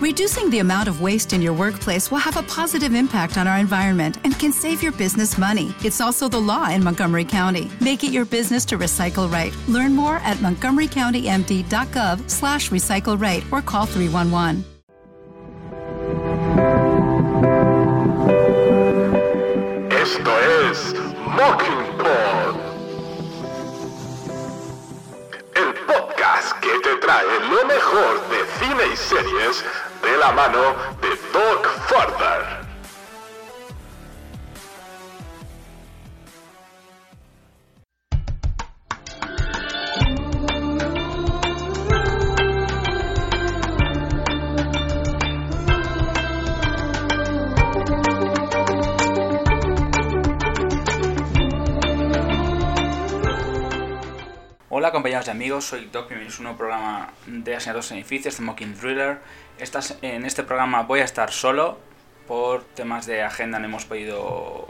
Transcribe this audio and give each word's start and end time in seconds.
Reducing 0.00 0.48
the 0.48 0.60
amount 0.60 0.88
of 0.88 1.02
waste 1.02 1.34
in 1.34 1.42
your 1.42 1.52
workplace 1.52 2.10
will 2.10 2.16
have 2.20 2.38
a 2.38 2.42
positive 2.44 2.94
impact 2.94 3.36
on 3.36 3.46
our 3.46 3.58
environment 3.58 4.16
and 4.24 4.32
can 4.38 4.50
save 4.50 4.82
your 4.82 4.92
business 4.92 5.36
money. 5.36 5.74
It's 5.84 6.00
also 6.00 6.26
the 6.26 6.40
law 6.40 6.70
in 6.70 6.82
Montgomery 6.82 7.26
County. 7.26 7.70
Make 7.82 8.02
it 8.02 8.10
your 8.10 8.24
business 8.24 8.64
to 8.66 8.78
recycle 8.78 9.30
right. 9.30 9.54
Learn 9.68 9.94
more 9.94 10.16
at 10.24 10.38
montgomerycountymd.gov 10.38 12.30
slash 12.30 12.70
recycle 12.70 13.20
right 13.20 13.44
or 13.52 13.60
call 13.60 13.84
311. 13.84 14.64
Esto 19.90 20.32
es 20.70 20.94
Mockingbird. 21.26 22.56
El 25.56 25.74
podcast 25.84 26.58
que 26.62 26.80
te 26.82 26.96
trae 27.02 27.38
lo 27.50 27.66
mejor 27.66 28.28
de 28.30 28.46
cine 28.58 28.86
y 28.90 28.96
series 28.96 29.62
la 30.20 30.32
mano 30.32 30.74
de 31.00 31.08
Doc 31.32 31.66
Further. 31.88 32.59
Hola 54.80 54.92
compañeros 54.92 55.26
y 55.26 55.30
amigos, 55.30 55.66
soy 55.66 55.90
Doc, 55.92 56.08
bienvenidos 56.08 56.36
a 56.36 56.38
un 56.38 56.44
nuevo 56.44 56.56
programa 56.56 57.12
de 57.26 57.54
Asesinatos 57.54 57.90
en 57.90 57.98
Edificios, 57.98 58.38
de 58.38 58.44
Mocking 58.44 58.74
Thriller. 58.74 59.18
Estas, 59.58 59.98
en 60.00 60.24
este 60.24 60.42
programa 60.42 60.84
voy 60.84 61.00
a 61.00 61.04
estar 61.04 61.32
solo, 61.32 61.78
por 62.26 62.64
temas 62.64 63.04
de 63.04 63.22
agenda 63.22 63.58
no 63.58 63.66
hemos 63.66 63.84
podido 63.84 64.68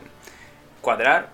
cuadrar, 0.81 1.31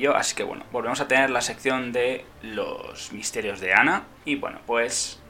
yo, 0.00 0.16
así 0.16 0.34
que 0.34 0.42
bueno, 0.42 0.64
volvemos 0.72 1.00
a 1.00 1.06
tener 1.06 1.30
la 1.30 1.42
sección 1.42 1.92
de 1.92 2.26
los 2.42 3.12
misterios 3.12 3.60
de 3.60 3.72
Ana. 3.72 4.02
Y 4.24 4.34
bueno, 4.34 4.58
pues 4.66 5.20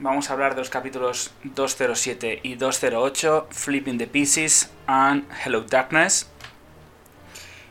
vamos 0.00 0.30
a 0.30 0.32
hablar 0.32 0.54
de 0.54 0.62
los 0.62 0.70
capítulos 0.70 1.34
207 1.44 2.40
y 2.42 2.54
208, 2.54 3.48
Flipping 3.50 3.98
the 3.98 4.06
Pieces 4.06 4.72
and 4.86 5.26
Hello 5.44 5.60
Darkness. 5.60 6.30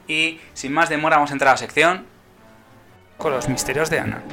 Y 0.08 0.40
sin 0.54 0.74
más 0.74 0.90
demora 0.90 1.16
vamos 1.16 1.32
a 1.32 1.34
entrar 1.34 1.50
a 1.50 1.54
la 1.54 1.58
sección 1.58 2.17
con 3.18 3.32
los 3.32 3.50
misterios 3.50 3.90
de 3.90 4.00
Ana. 4.00 4.24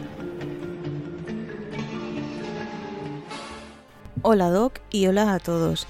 Hola 4.23 4.51
Doc 4.51 4.81
y 4.91 5.07
hola 5.07 5.35
a 5.35 5.39
todos. 5.39 5.87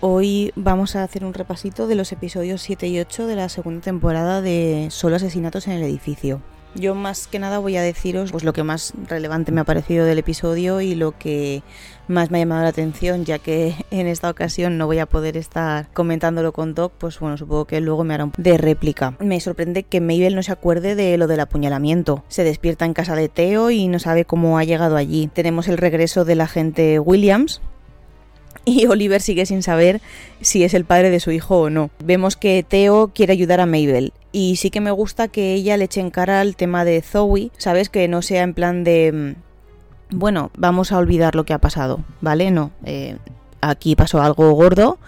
Hoy 0.00 0.52
vamos 0.54 0.96
a 0.96 1.02
hacer 1.02 1.24
un 1.24 1.32
repasito 1.32 1.86
de 1.86 1.94
los 1.94 2.12
episodios 2.12 2.60
7 2.62 2.88
y 2.88 3.00
8 3.00 3.26
de 3.26 3.36
la 3.36 3.48
segunda 3.48 3.80
temporada 3.80 4.42
de 4.42 4.88
Solo 4.90 5.16
asesinatos 5.16 5.66
en 5.66 5.74
el 5.74 5.82
edificio. 5.82 6.42
Yo 6.74 6.94
más 6.94 7.26
que 7.26 7.38
nada 7.38 7.58
voy 7.58 7.76
a 7.76 7.82
deciros 7.82 8.32
pues 8.32 8.44
lo 8.44 8.52
que 8.52 8.62
más 8.62 8.92
relevante 9.08 9.52
me 9.52 9.60
ha 9.60 9.64
parecido 9.64 10.04
del 10.04 10.18
episodio 10.18 10.80
y 10.80 10.94
lo 10.94 11.16
que 11.16 11.62
más 12.08 12.30
me 12.30 12.38
ha 12.38 12.40
llamado 12.42 12.62
la 12.62 12.68
atención, 12.68 13.24
ya 13.24 13.38
que 13.38 13.74
en 13.90 14.06
esta 14.06 14.30
ocasión 14.30 14.76
no 14.78 14.86
voy 14.86 14.98
a 14.98 15.06
poder 15.06 15.36
estar 15.36 15.88
comentándolo 15.92 16.52
con 16.52 16.74
Doc, 16.74 16.92
pues 16.98 17.18
bueno, 17.20 17.36
supongo 17.36 17.66
que 17.66 17.80
luego 17.80 18.04
me 18.04 18.14
hará 18.14 18.24
un 18.24 18.32
de 18.36 18.58
réplica. 18.58 19.16
Me 19.20 19.40
sorprende 19.40 19.84
que 19.84 20.00
Mabel 20.00 20.34
no 20.34 20.42
se 20.42 20.52
acuerde 20.52 20.94
de 20.94 21.16
lo 21.16 21.26
del 21.26 21.40
apuñalamiento. 21.40 22.24
Se 22.28 22.44
despierta 22.44 22.84
en 22.84 22.94
casa 22.94 23.14
de 23.14 23.28
Theo 23.28 23.70
y 23.70 23.88
no 23.88 23.98
sabe 23.98 24.24
cómo 24.24 24.58
ha 24.58 24.64
llegado 24.64 24.96
allí. 24.96 25.28
Tenemos 25.32 25.68
el 25.68 25.78
regreso 25.78 26.24
del 26.24 26.40
agente 26.40 26.98
Williams, 26.98 27.60
y 28.76 28.86
Oliver 28.86 29.20
sigue 29.20 29.46
sin 29.46 29.62
saber 29.62 30.00
si 30.40 30.64
es 30.64 30.74
el 30.74 30.84
padre 30.84 31.10
de 31.10 31.20
su 31.20 31.30
hijo 31.30 31.60
o 31.60 31.70
no. 31.70 31.90
Vemos 32.04 32.36
que 32.36 32.64
Theo 32.66 33.12
quiere 33.14 33.32
ayudar 33.32 33.60
a 33.60 33.66
Mabel 33.66 34.12
y 34.32 34.56
sí 34.56 34.70
que 34.70 34.80
me 34.80 34.90
gusta 34.90 35.28
que 35.28 35.54
ella 35.54 35.76
le 35.76 35.84
eche 35.84 36.00
en 36.00 36.10
cara 36.10 36.42
el 36.42 36.56
tema 36.56 36.84
de 36.84 37.02
Zoe, 37.02 37.50
¿sabes? 37.58 37.88
Que 37.88 38.08
no 38.08 38.22
sea 38.22 38.42
en 38.42 38.54
plan 38.54 38.84
de... 38.84 39.12
mm, 39.12 40.16
Bueno, 40.18 40.50
vamos 40.56 40.92
a 40.92 40.98
olvidar 40.98 41.34
lo 41.34 41.44
que 41.44 41.52
ha 41.52 41.58
pasado, 41.58 42.04
¿vale? 42.20 42.50
No, 42.50 42.70
eh, 42.84 43.16
aquí 43.60 43.96
pasó 43.96 44.20
algo 44.22 44.50
gordo, 44.52 44.98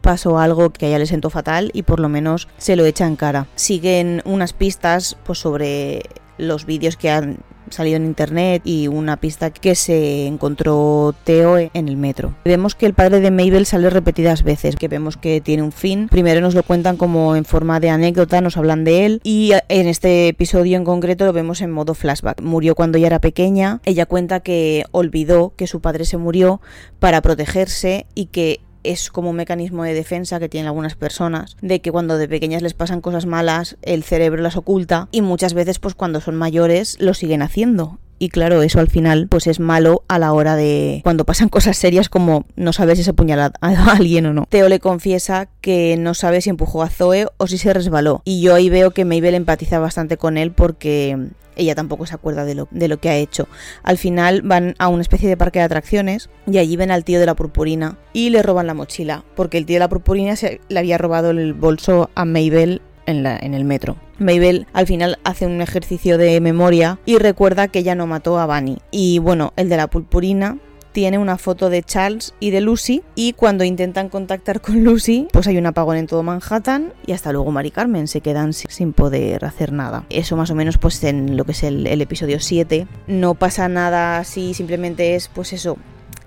pasó 0.00 0.38
algo 0.38 0.70
que 0.70 0.86
a 0.86 0.88
ella 0.90 0.98
le 1.00 1.06
sentó 1.06 1.30
fatal 1.30 1.70
y 1.74 1.82
por 1.82 2.00
lo 2.00 2.08
menos 2.08 2.48
se 2.58 2.76
lo 2.76 2.84
echa 2.86 3.06
en 3.06 3.16
cara. 3.16 3.46
Siguen 3.56 4.22
unas 4.24 4.52
pistas 4.52 5.16
pues 5.24 5.38
sobre 5.38 6.02
los 6.38 6.64
vídeos 6.64 6.96
que 6.96 7.10
han 7.10 7.38
salido 7.70 7.96
en 7.96 8.06
internet 8.06 8.62
y 8.64 8.88
una 8.88 9.16
pista 9.16 9.50
que 9.50 9.74
se 9.74 10.26
encontró 10.26 11.14
Theo 11.24 11.58
en 11.58 11.88
el 11.88 11.96
metro. 11.96 12.34
Vemos 12.44 12.74
que 12.74 12.86
el 12.86 12.94
padre 12.94 13.20
de 13.20 13.30
Mabel 13.30 13.66
sale 13.66 13.90
repetidas 13.90 14.42
veces, 14.42 14.76
que 14.76 14.88
vemos 14.88 15.16
que 15.16 15.40
tiene 15.40 15.62
un 15.62 15.72
fin. 15.72 16.08
Primero 16.08 16.40
nos 16.40 16.54
lo 16.54 16.62
cuentan 16.62 16.96
como 16.96 17.36
en 17.36 17.44
forma 17.44 17.80
de 17.80 17.90
anécdota, 17.90 18.40
nos 18.40 18.56
hablan 18.56 18.84
de 18.84 19.06
él 19.06 19.20
y 19.22 19.52
en 19.68 19.88
este 19.88 20.28
episodio 20.28 20.76
en 20.76 20.84
concreto 20.84 21.26
lo 21.26 21.32
vemos 21.32 21.60
en 21.60 21.70
modo 21.70 21.94
flashback. 21.94 22.40
Murió 22.42 22.74
cuando 22.74 22.98
ella 22.98 23.08
era 23.08 23.20
pequeña, 23.20 23.80
ella 23.84 24.06
cuenta 24.06 24.40
que 24.40 24.84
olvidó 24.92 25.52
que 25.56 25.66
su 25.66 25.80
padre 25.80 26.04
se 26.04 26.16
murió 26.16 26.60
para 26.98 27.22
protegerse 27.22 28.06
y 28.14 28.26
que 28.26 28.60
es 28.90 29.10
como 29.10 29.30
un 29.30 29.36
mecanismo 29.36 29.84
de 29.84 29.94
defensa 29.94 30.38
que 30.38 30.48
tienen 30.48 30.68
algunas 30.68 30.94
personas, 30.94 31.56
de 31.60 31.80
que 31.80 31.92
cuando 31.92 32.18
de 32.18 32.28
pequeñas 32.28 32.62
les 32.62 32.74
pasan 32.74 33.00
cosas 33.00 33.26
malas, 33.26 33.76
el 33.82 34.02
cerebro 34.02 34.42
las 34.42 34.56
oculta 34.56 35.08
y 35.10 35.22
muchas 35.22 35.54
veces 35.54 35.78
pues 35.78 35.94
cuando 35.94 36.20
son 36.20 36.36
mayores 36.36 36.96
lo 37.00 37.14
siguen 37.14 37.42
haciendo. 37.42 37.98
Y 38.18 38.30
claro, 38.30 38.62
eso 38.62 38.80
al 38.80 38.88
final 38.88 39.28
pues 39.28 39.46
es 39.46 39.60
malo 39.60 40.04
a 40.08 40.18
la 40.18 40.32
hora 40.32 40.56
de 40.56 41.00
cuando 41.02 41.24
pasan 41.24 41.48
cosas 41.50 41.76
serias 41.76 42.08
como 42.08 42.46
no 42.56 42.72
saber 42.72 42.96
si 42.96 43.04
se 43.04 43.10
apuñala 43.10 43.52
a 43.60 43.92
alguien 43.92 44.26
o 44.26 44.32
no. 44.32 44.46
Theo 44.48 44.68
le 44.68 44.80
confiesa 44.80 45.48
que 45.60 45.96
no 45.98 46.14
sabe 46.14 46.40
si 46.40 46.50
empujó 46.50 46.82
a 46.82 46.88
Zoe 46.88 47.26
o 47.36 47.46
si 47.46 47.58
se 47.58 47.72
resbaló. 47.72 48.22
Y 48.24 48.40
yo 48.40 48.54
ahí 48.54 48.70
veo 48.70 48.90
que 48.90 49.04
Mabel 49.04 49.34
empatiza 49.34 49.78
bastante 49.78 50.16
con 50.16 50.38
él 50.38 50.52
porque 50.52 51.30
ella 51.56 51.74
tampoco 51.74 52.06
se 52.06 52.14
acuerda 52.14 52.44
de 52.44 52.54
lo, 52.54 52.68
de 52.70 52.88
lo 52.88 52.98
que 52.98 53.08
ha 53.08 53.16
hecho. 53.16 53.48
Al 53.82 53.98
final 53.98 54.42
van 54.42 54.74
a 54.78 54.88
una 54.88 55.02
especie 55.02 55.28
de 55.28 55.36
parque 55.36 55.58
de 55.58 55.64
atracciones 55.64 56.28
y 56.46 56.58
allí 56.58 56.76
ven 56.76 56.90
al 56.90 57.04
tío 57.04 57.18
de 57.18 57.26
la 57.26 57.34
purpurina 57.34 57.98
y 58.12 58.30
le 58.30 58.42
roban 58.42 58.66
la 58.66 58.74
mochila, 58.74 59.24
porque 59.34 59.58
el 59.58 59.66
tío 59.66 59.76
de 59.76 59.80
la 59.80 59.88
purpurina 59.88 60.36
se, 60.36 60.60
le 60.68 60.78
había 60.78 60.98
robado 60.98 61.30
el 61.30 61.54
bolso 61.54 62.10
a 62.14 62.24
Mabel 62.24 62.82
en, 63.06 63.22
la, 63.22 63.36
en 63.36 63.54
el 63.54 63.64
metro. 63.64 63.96
Mabel 64.18 64.66
al 64.72 64.86
final 64.86 65.18
hace 65.24 65.46
un 65.46 65.60
ejercicio 65.60 66.18
de 66.18 66.40
memoria 66.40 66.98
y 67.06 67.18
recuerda 67.18 67.68
que 67.68 67.80
ella 67.80 67.94
no 67.94 68.06
mató 68.06 68.38
a 68.38 68.46
Bunny. 68.46 68.78
Y 68.90 69.18
bueno, 69.18 69.52
el 69.56 69.68
de 69.68 69.76
la 69.76 69.86
purpurina 69.88 70.58
tiene 70.92 71.18
una 71.18 71.36
foto 71.36 71.68
de 71.68 71.82
Charles 71.82 72.32
y 72.40 72.48
de 72.52 72.62
Lucy 72.62 73.02
y 73.14 73.34
cuando 73.34 73.64
intentan 73.64 74.08
contactar 74.08 74.62
con 74.62 74.82
Lucy 74.82 75.28
pues 75.30 75.46
hay 75.46 75.58
un 75.58 75.66
apagón 75.66 75.98
en 75.98 76.06
todo 76.06 76.22
Manhattan 76.22 76.94
y 77.04 77.12
hasta 77.12 77.32
luego 77.32 77.52
Mari 77.52 77.70
Carmen 77.70 78.08
se 78.08 78.22
quedan 78.22 78.54
si- 78.54 78.66
sin 78.70 78.94
poder 78.94 79.44
hacer 79.44 79.72
nada. 79.72 80.06
Eso 80.08 80.38
más 80.38 80.50
o 80.50 80.54
menos 80.54 80.78
pues 80.78 81.04
en 81.04 81.36
lo 81.36 81.44
que 81.44 81.52
es 81.52 81.64
el, 81.64 81.86
el 81.86 82.00
episodio 82.00 82.40
7 82.40 82.86
no 83.08 83.34
pasa 83.34 83.68
nada 83.68 84.16
así 84.16 84.54
simplemente 84.54 85.16
es 85.16 85.28
pues 85.28 85.52
eso 85.52 85.76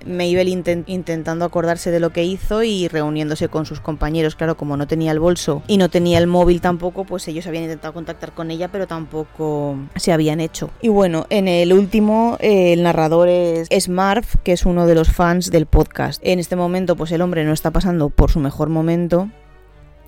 Mabel 0.06 0.48
inten- 0.48 0.84
intentando 0.88 1.46
acordarse 1.46 1.92
de 1.92 2.00
lo 2.00 2.12
que 2.12 2.24
hizo 2.24 2.64
y 2.64 2.88
reuniéndose 2.88 3.50
con 3.50 3.66
sus 3.66 3.80
compañeros. 3.80 4.36
Claro, 4.36 4.58
como 4.58 4.78
no 4.78 4.88
tenía 4.88 5.12
el 5.12 5.20
bolso 5.20 5.62
y 5.68 5.78
no 5.78 5.90
tenía 5.90 6.18
el 6.18 6.28
móvil 6.28 6.62
tampoco, 6.62 7.04
pues 7.06 7.28
ellos 7.28 7.48
habían 7.48 7.64
intentado 7.64 7.94
contactar 7.94 8.32
con 8.34 8.52
ella, 8.52 8.70
pero 8.72 8.88
tampoco 8.88 9.78
se 9.96 10.12
habían 10.12 10.40
hecho. 10.40 10.70
Y 10.82 10.90
bueno, 10.90 11.26
en 11.30 11.48
el 11.48 11.74
último, 11.74 12.38
el 12.40 12.84
narrador 12.84 13.28
es, 13.30 13.68
es 13.70 13.90
Marv, 13.90 14.26
que 14.44 14.54
es 14.54 14.66
uno 14.66 14.86
de 14.88 14.96
los 14.96 15.10
fans 15.10 15.52
del 15.52 15.66
podcast. 15.66 16.22
En 16.24 16.40
este 16.40 16.56
momento, 16.56 16.96
pues 16.96 17.12
el 17.12 17.22
hombre 17.22 17.44
no 17.44 17.54
está 17.54 17.72
pasando 17.72 18.10
por 18.10 18.32
su 18.32 18.40
mejor 18.40 18.70
momento 18.70 19.30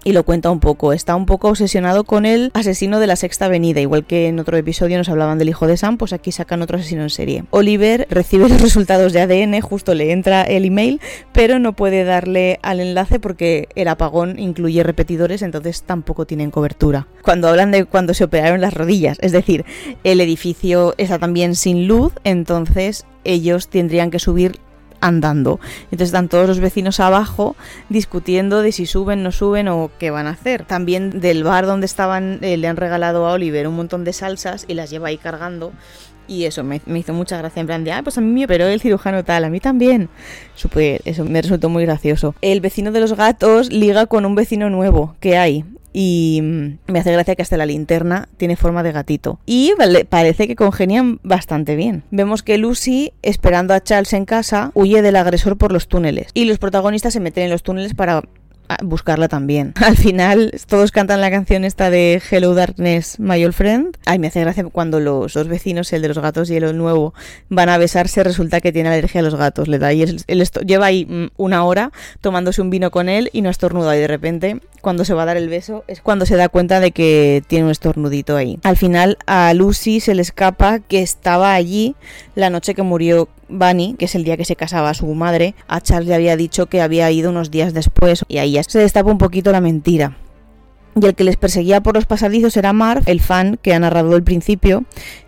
y 0.03 0.13
lo 0.13 0.23
cuenta 0.23 0.50
un 0.51 0.59
poco. 0.59 0.94
Está 0.94 1.16
un 1.16 1.25
poco 1.25 1.50
obsesionado 1.50 2.03
con 2.03 2.25
el 2.25 2.51
asesino 2.53 3.00
de 3.00 3.07
la 3.07 3.16
sexta 3.16 3.45
avenida, 3.45 3.81
igual 3.81 4.06
que 4.06 4.28
en 4.28 4.39
otro 4.39 4.57
episodio 4.57 4.97
nos 4.97 5.09
hablaban 5.09 5.38
del 5.38 5.50
hijo 5.50 5.67
de 5.67 5.78
Sam, 5.78 5.97
pues 5.97 6.13
aquí 6.13 6.31
sacan 6.31 6.62
otro 6.62 6.78
asesino 6.78 7.03
en 7.03 7.09
serie. 7.09 7.44
Oliver 7.51 8.07
recibe 8.09 8.50
los 8.50 8.61
resultados 8.61 9.13
de 9.13 9.22
ADN, 9.22 9.61
justo 9.61 9.94
le 9.94 10.11
entra 10.11 10.44
el 10.44 10.66
email, 10.66 11.01
pero 11.31 11.59
no 11.59 11.73
puede 11.73 12.03
darle 12.03 12.59
al 12.64 12.79
enlace 12.79 13.20
porque 13.20 13.70
el 13.75 13.87
apagón 13.87 14.40
incluye 14.40 14.84
repetidores, 14.84 15.41
entonces 15.41 15.84
tampoco 15.84 16.25
tienen 16.25 16.52
cobertura. 16.52 17.08
Cuando 17.23 17.47
hablan 17.47 17.72
de 17.72 17.85
cuando 17.85 18.14
se 18.14 18.23
operaron 18.23 18.61
las 18.61 18.73
rodillas, 18.73 19.17
es 19.22 19.31
decir, 19.31 19.66
el 20.03 20.22
edificio 20.22 20.96
está 20.97 21.20
también 21.20 21.55
sin 21.55 21.87
luz, 21.87 22.14
entonces 22.23 23.05
ellos 23.23 23.67
tendrían 23.67 24.11
que 24.11 24.20
subir 24.20 24.59
andando. 25.01 25.59
Entonces 25.85 26.09
están 26.09 26.29
todos 26.29 26.47
los 26.47 26.59
vecinos 26.59 26.99
abajo 26.99 27.55
discutiendo 27.89 28.61
de 28.61 28.71
si 28.71 28.85
suben, 28.85 29.23
no 29.23 29.31
suben 29.31 29.67
o 29.67 29.91
qué 29.99 30.11
van 30.11 30.27
a 30.27 30.31
hacer. 30.31 30.65
También 30.65 31.19
del 31.19 31.43
bar 31.43 31.65
donde 31.65 31.85
estaban 31.85 32.39
eh, 32.41 32.57
le 32.57 32.67
han 32.67 32.77
regalado 32.77 33.27
a 33.27 33.33
Oliver 33.33 33.67
un 33.67 33.75
montón 33.75 34.03
de 34.03 34.13
salsas 34.13 34.65
y 34.67 34.73
las 34.73 34.89
lleva 34.89 35.09
ahí 35.09 35.17
cargando 35.17 35.73
Y 36.27 36.45
eso 36.45 36.63
me, 36.63 36.81
hizo 36.95 37.13
mucha 37.13 37.37
gracia, 37.37 37.59
en 37.59 37.67
plan 37.67 37.83
de, 37.83 37.91
ah, 37.91 38.03
pues 38.03 38.17
a 38.17 38.21
mí 38.21 38.31
me 38.31 38.45
operó 38.45 38.67
el 38.67 38.79
cirujano 38.79 39.23
tal, 39.25 39.43
a 39.43 39.49
mí 39.49 39.59
también. 39.59 40.09
Super, 40.55 41.01
eso 41.05 41.25
me 41.25 41.41
resultó 41.41 41.67
muy 41.67 41.85
gracioso. 41.85 42.35
El 42.41 42.61
vecino 42.61 42.91
de 42.91 43.01
los 43.01 43.13
gatos 43.13 43.71
liga 43.71 44.05
con 44.05 44.25
un 44.25 44.35
vecino 44.35 44.69
nuevo 44.69 45.15
que 45.19 45.37
hay. 45.37 45.65
Y 45.93 46.40
mm, 46.41 46.91
me 46.91 46.99
hace 46.99 47.11
gracia 47.11 47.35
que 47.35 47.41
hasta 47.41 47.58
la 47.58 47.66
linterna 47.66 48.29
tiene 48.38 48.55
forma 48.55 48.84
de 48.84 48.91
gatito. 48.91 49.40
Y 49.46 49.73
parece 50.09 50.47
que 50.47 50.55
congenian 50.55 51.20
bastante 51.23 51.76
bien. 51.76 52.03
Vemos 52.11 52.43
que 52.43 52.58
Lucy, 52.58 53.14
esperando 53.22 53.73
a 53.73 53.82
Charles 53.82 54.14
en 54.14 54.26
casa, 54.26 54.72
huye 54.73 55.02
del 55.02 55.16
agresor 55.16 55.58
por 55.58 55.72
los 55.72 55.88
túneles. 55.88 56.29
Y 56.34 56.46
los 56.46 56.59
protagonistas 56.59 57.14
se 57.14 57.20
meten 57.20 57.46
en 57.46 57.49
los 57.52 57.64
túneles 57.64 57.93
para 57.93 58.23
buscarla 58.84 59.28
también. 59.28 59.73
Al 59.84 59.97
final 59.97 60.53
todos 60.68 60.91
cantan 60.91 61.22
la 61.22 61.32
canción 61.32 61.64
esta 61.66 61.90
de 61.90 62.22
Hello 62.29 62.53
Darkness, 62.53 63.20
My 63.20 63.44
Old 63.44 63.53
Friend. 63.53 63.97
Ay, 64.06 64.20
me 64.20 64.28
hace 64.28 64.41
gracia 64.41 64.64
cuando 64.66 65.00
los 65.00 65.34
dos 65.34 65.47
vecinos, 65.47 65.91
el 65.94 66.02
de 66.02 66.08
los 66.08 66.20
gatos 66.20 66.50
y 66.50 66.56
el 66.56 66.78
nuevo, 66.78 67.14
van 67.50 67.70
a 67.70 67.78
besarse, 67.78 68.23
resulta 68.23 68.62
que 68.62 68.72
tiene 68.72 68.90
alergia 68.90 69.22
a 69.22 69.23
los 69.23 69.35
gatos. 69.35 69.68
Le 69.68 69.79
da 69.79 69.94
y 69.94 70.06
lleva 70.66 70.85
ahí 70.85 71.06
mm, 71.06 71.32
una 71.38 71.64
hora 71.64 71.91
tomándose 72.22 72.62
un 72.62 72.70
vino 72.70 72.91
con 72.91 73.09
él 73.09 73.29
y 73.34 73.41
no 73.41 73.50
estornuda 73.50 73.96
y 73.96 74.00
de 74.00 74.08
repente 74.08 74.62
cuando 74.82 75.06
se 75.06 75.14
va 75.14 75.23
a 75.23 75.26
dar 75.26 75.38
el 75.38 75.50
beso 75.50 75.84
es 75.88 76.02
cuando 76.02 76.26
se 76.26 76.35
da 76.35 76.50
cuenta 76.50 76.79
de 76.79 76.91
que 76.91 77.44
tiene 77.47 77.66
un 77.66 77.72
estornudito 77.72 78.35
ahí. 78.35 78.59
Al 78.64 78.78
final 78.78 79.18
a 79.28 79.53
Lucy 79.53 80.00
se 80.00 80.16
le 80.16 80.22
escapa 80.22 80.79
que 80.79 81.02
estaba 81.02 81.53
allí 81.53 81.96
la 82.35 82.50
noche 82.50 82.73
que 82.73 82.82
murió 82.82 83.29
Bunny, 83.51 83.95
que 83.97 84.05
es 84.05 84.15
el 84.15 84.23
día 84.23 84.37
que 84.37 84.45
se 84.45 84.55
casaba 84.55 84.93
su 84.93 85.07
madre. 85.13 85.55
A 85.67 85.81
Charles 85.81 86.07
le 86.07 86.15
había 86.15 86.37
dicho 86.37 86.67
que 86.67 86.81
había 86.81 87.11
ido 87.11 87.29
unos 87.29 87.51
días 87.51 87.73
después 87.73 88.23
y 88.27 88.37
ahí 88.37 88.53
ya 88.53 88.63
se 88.63 88.79
destapa 88.79 89.11
un 89.11 89.17
poquito 89.17 89.51
la 89.51 89.61
mentira. 89.61 90.17
Y 90.99 91.05
el 91.05 91.15
que 91.15 91.23
les 91.23 91.37
perseguía 91.37 91.81
por 91.81 91.95
los 91.95 92.05
pasadizos 92.05 92.57
era 92.57 92.73
Marv, 92.73 93.03
el 93.05 93.21
fan 93.21 93.57
que 93.61 93.73
ha 93.73 93.79
narrado 93.79 94.15
el 94.15 94.23
principio, 94.23 94.83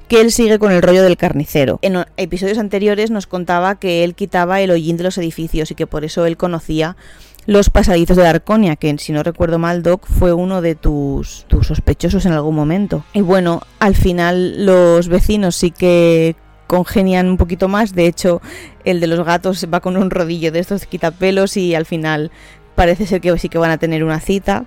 que 0.09 0.19
él 0.19 0.31
sigue 0.31 0.59
con 0.59 0.71
el 0.71 0.81
rollo 0.81 1.03
del 1.03 1.15
carnicero. 1.15 1.79
En 1.81 2.05
episodios 2.17 2.57
anteriores 2.57 3.11
nos 3.11 3.27
contaba 3.27 3.79
que 3.79 4.03
él 4.03 4.13
quitaba 4.13 4.59
el 4.59 4.71
hollín 4.71 4.97
de 4.97 5.03
los 5.03 5.17
edificios 5.17 5.71
y 5.71 5.75
que 5.75 5.87
por 5.87 6.03
eso 6.03 6.25
él 6.25 6.35
conocía 6.35 6.97
los 7.45 7.69
pasadizos 7.69 8.17
de 8.17 8.27
Arconia, 8.27 8.75
que 8.75 8.97
si 8.99 9.11
no 9.11 9.23
recuerdo 9.23 9.59
mal, 9.59 9.83
Doc, 9.83 10.05
fue 10.07 10.33
uno 10.33 10.61
de 10.61 10.75
tus, 10.75 11.45
tus 11.47 11.67
sospechosos 11.67 12.25
en 12.25 12.33
algún 12.33 12.55
momento. 12.55 13.03
Y 13.13 13.21
bueno, 13.21 13.61
al 13.79 13.95
final 13.95 14.65
los 14.65 15.07
vecinos 15.07 15.55
sí 15.55 15.71
que 15.71 16.35
congenian 16.73 17.27
un 17.27 17.37
poquito 17.37 17.67
más. 17.67 17.93
De 17.93 18.07
hecho, 18.07 18.41
el 18.83 18.99
de 18.99 19.05
los 19.05 19.23
gatos 19.23 19.67
va 19.71 19.79
con 19.79 19.95
un 19.95 20.09
rodillo 20.09 20.51
de 20.51 20.57
estos 20.57 20.87
quitapelos 20.87 21.55
y 21.55 21.75
al 21.75 21.85
final 21.85 22.31
parece 22.73 23.05
ser 23.05 23.21
que 23.21 23.37
sí 23.37 23.47
que 23.47 23.59
van 23.59 23.69
a 23.69 23.77
tener 23.77 24.03
una 24.03 24.19
cita. 24.19 24.65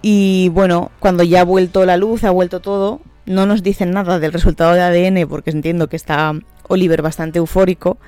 Y 0.00 0.48
bueno, 0.54 0.90
cuando 0.98 1.24
ya 1.24 1.42
ha 1.42 1.44
vuelto 1.44 1.84
la 1.84 1.98
luz, 1.98 2.24
ha 2.24 2.30
vuelto 2.30 2.60
todo, 2.60 3.02
no 3.26 3.44
nos 3.44 3.62
dicen 3.62 3.90
nada 3.90 4.18
del 4.18 4.32
resultado 4.32 4.72
de 4.72 4.80
ADN 4.80 5.28
porque 5.28 5.50
entiendo 5.50 5.88
que 5.88 5.96
está 5.96 6.32
Oliver 6.68 7.02
bastante 7.02 7.38
eufórico. 7.38 7.98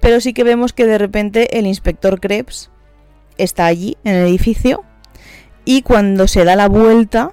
Pero 0.00 0.20
sí 0.20 0.32
que 0.32 0.44
vemos 0.44 0.72
que 0.72 0.86
de 0.86 0.96
repente 0.96 1.58
el 1.58 1.66
inspector 1.66 2.20
Krebs 2.20 2.70
está 3.36 3.66
allí 3.66 3.96
en 4.04 4.14
el 4.14 4.28
edificio 4.28 4.84
y 5.64 5.82
cuando 5.82 6.28
se 6.28 6.44
da 6.44 6.54
la 6.54 6.68
vuelta, 6.68 7.32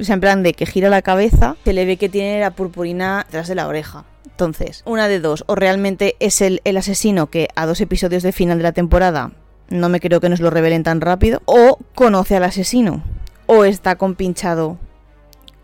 o 0.00 0.02
sea, 0.02 0.14
en 0.14 0.20
plan 0.20 0.42
de 0.42 0.54
que 0.54 0.66
gira 0.66 0.88
la 0.88 1.02
cabeza, 1.02 1.54
se 1.64 1.72
le 1.72 1.84
ve 1.84 1.98
que 1.98 2.08
tiene 2.08 2.40
la 2.40 2.50
purpurina 2.50 3.24
detrás 3.26 3.46
de 3.46 3.54
la 3.54 3.68
oreja. 3.68 4.06
Entonces, 4.32 4.82
una 4.86 5.08
de 5.08 5.20
dos, 5.20 5.44
o 5.46 5.54
realmente 5.54 6.16
es 6.18 6.40
el, 6.40 6.60
el 6.64 6.76
asesino 6.76 7.28
que 7.28 7.48
a 7.54 7.66
dos 7.66 7.80
episodios 7.80 8.22
de 8.22 8.32
final 8.32 8.58
de 8.58 8.64
la 8.64 8.72
temporada 8.72 9.32
no 9.68 9.88
me 9.88 10.00
creo 10.00 10.20
que 10.20 10.28
nos 10.28 10.40
lo 10.40 10.50
revelen 10.50 10.82
tan 10.82 11.00
rápido, 11.00 11.42
o 11.44 11.78
conoce 11.94 12.36
al 12.36 12.44
asesino, 12.44 13.02
o 13.46 13.64
está 13.64 13.96
compinchado 13.96 14.78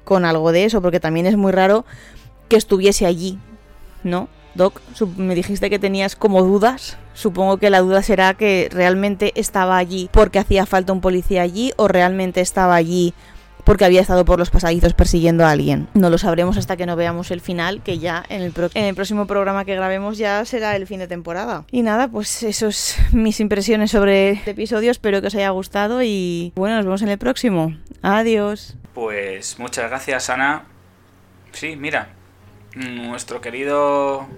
con 0.05 0.25
algo 0.25 0.53
de 0.53 0.65
eso, 0.65 0.81
porque 0.81 1.01
también 1.01 1.27
es 1.27 1.37
muy 1.37 1.53
raro 1.53 1.85
que 2.49 2.57
estuviese 2.57 3.07
allí, 3.07 3.39
¿no? 4.03 4.29
Doc, 4.55 4.81
me 5.17 5.35
dijiste 5.35 5.71
que 5.71 5.79
tenías 5.79 6.17
como 6.17 6.43
dudas. 6.43 6.97
Supongo 7.15 7.59
que 7.59 7.71
la 7.71 7.81
duda 7.81 8.03
será 8.03 8.35
que 8.35 8.69
realmente 8.73 9.33
estaba 9.37 9.77
allí 9.77 10.09
porque 10.13 10.39
hacía 10.39 10.67
falta 10.67 10.93
un 10.93 11.01
policía 11.01 11.43
allí 11.43 11.73
o 11.77 11.87
realmente 11.87 12.41
estaba 12.41 12.75
allí 12.75 13.15
porque 13.69 13.85
había 13.85 14.01
estado 14.01 14.25
por 14.25 14.39
los 14.39 14.49
pasadizos 14.49 14.95
persiguiendo 14.95 15.45
a 15.45 15.51
alguien. 15.51 15.89
No 15.93 16.09
lo 16.09 16.17
sabremos 16.17 16.57
hasta 16.57 16.79
que 16.79 16.87
no 16.87 16.97
veamos 16.97 17.31
el 17.31 17.43
final, 17.43 17.83
que 17.83 17.99
ya 17.99 18.25
en 18.31 18.41
el, 18.41 18.55
en 18.73 18.85
el 18.85 18.95
próximo 18.95 19.27
programa 19.27 19.67
que 19.67 19.75
grabemos 19.75 20.17
ya 20.17 20.43
será 20.47 20.75
el 20.75 20.87
fin 20.87 21.01
de 21.01 21.07
temporada. 21.07 21.67
Y 21.71 21.83
nada, 21.83 22.09
pues 22.09 22.43
esos 22.45 22.97
mis 23.13 23.41
impresiones 23.41 23.91
sobre 23.91 24.31
este 24.31 24.53
episodio. 24.53 24.91
Espero 24.91 25.21
que 25.21 25.27
os 25.27 25.35
haya 25.35 25.51
gustado 25.51 26.03
y 26.03 26.55
bueno, 26.57 26.77
nos 26.77 26.87
vemos 26.87 27.03
en 27.03 27.11
el 27.11 27.19
próximo. 27.19 27.77
Adiós. 28.01 28.75
Pues 28.95 29.59
muchas 29.59 29.91
gracias, 29.91 30.31
Ana. 30.31 30.65
Sí, 31.53 31.77
mira, 31.77 32.09
nuestro 32.75 33.43
querido 33.43 34.29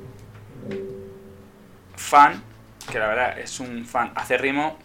fan, 1.95 2.43
que 2.91 2.99
la 2.99 3.07
verdad 3.07 3.39
es 3.39 3.61
un 3.61 3.85
fan 3.87 4.11
acérrimo, 4.17 4.77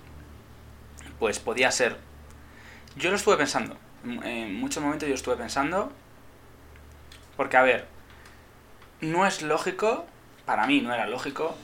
pues 1.18 1.39
podía 1.39 1.71
ser. 1.71 1.97
Yo 2.95 3.09
lo 3.09 3.15
estuve 3.15 3.38
pensando 3.38 3.83
en 4.06 4.56
muchos 4.56 4.84
momentos 4.84 5.10
yo 5.10 5.16
estuve 5.16 5.36
pensando, 5.36 5.92
porque 7.36 7.57
a 7.57 7.63
ver, 7.63 7.88
no 9.02 9.25
es 9.25 9.42
lógico, 9.42 10.06
para 10.46 10.68
mí 10.68 10.81
no 10.81 10.94
era 10.94 11.07
lógico, 11.07 11.56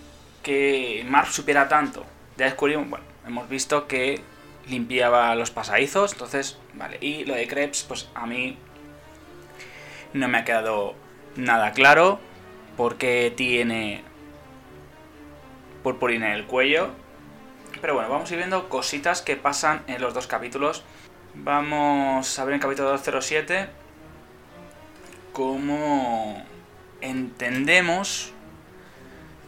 que 0.43 1.05
Mark 1.07 1.27
supiera 1.31 1.67
tanto. 1.67 2.05
Ya 2.37 2.45
descubrimos, 2.45 2.89
bueno, 2.89 3.05
hemos 3.25 3.47
visto 3.49 3.87
que 3.87 4.21
limpiaba 4.67 5.33
los 5.35 5.51
pasadizos, 5.51 6.13
entonces, 6.13 6.57
vale. 6.73 6.97
Y 7.01 7.25
lo 7.25 7.35
de 7.35 7.47
Krebs, 7.47 7.83
pues 7.83 8.09
a 8.15 8.25
mí 8.25 8.57
no 10.13 10.27
me 10.27 10.39
ha 10.39 10.45
quedado 10.45 10.95
nada 11.35 11.71
claro, 11.71 12.19
porque 12.77 13.33
tiene 13.35 14.03
purpurina 15.83 16.27
en 16.27 16.33
el 16.33 16.45
cuello. 16.45 16.89
Pero 17.79 17.93
bueno, 17.95 18.09
vamos 18.09 18.29
a 18.29 18.33
ir 18.33 18.37
viendo 18.37 18.69
cositas 18.69 19.21
que 19.21 19.35
pasan 19.35 19.83
en 19.87 20.01
los 20.01 20.13
dos 20.13 20.27
capítulos 20.27 20.83
Vamos 21.33 22.37
a 22.39 22.43
ver 22.43 22.55
en 22.55 22.59
capítulo 22.59 22.89
207 22.89 23.69
cómo 25.31 26.43
entendemos, 26.99 28.33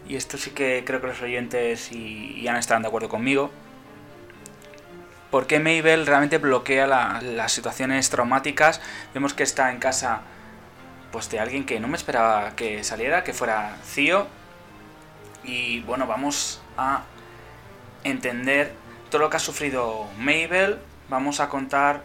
y 0.08 0.16
esto 0.16 0.38
sí 0.38 0.52
que 0.52 0.84
creo 0.86 1.02
que 1.02 1.08
los 1.08 1.22
oyentes 1.22 1.92
y, 1.92 2.48
han 2.48 2.56
estado 2.56 2.80
de 2.80 2.88
acuerdo 2.88 3.10
conmigo, 3.10 3.52
por 5.30 5.46
qué 5.46 5.60
Mabel 5.60 6.08
realmente 6.08 6.38
bloquea 6.38 6.88
las 6.88 7.52
situaciones 7.52 8.10
traumáticas. 8.10 8.80
Vemos 9.14 9.34
que 9.34 9.44
está 9.44 9.70
en 9.70 9.80
casa 9.80 10.22
pues 11.12 11.30
de 11.30 11.40
alguien 11.42 11.66
que 11.66 11.82
no 11.82 11.90
me 11.90 11.98
esperaba 11.98 12.56
que 12.56 12.84
saliera, 12.86 13.26
que 13.26 13.34
fuera 13.34 13.76
Cío. 13.84 14.28
Y 15.44 15.82
bueno, 15.82 16.08
vamos 16.08 16.62
a 16.78 17.04
entender 18.06 18.74
todo 19.10 19.24
lo 19.24 19.30
que 19.30 19.36
ha 19.36 19.42
sufrido 19.42 20.08
Mabel 20.18 20.80
vamos 21.14 21.40
a 21.40 21.48
contar 21.48 22.02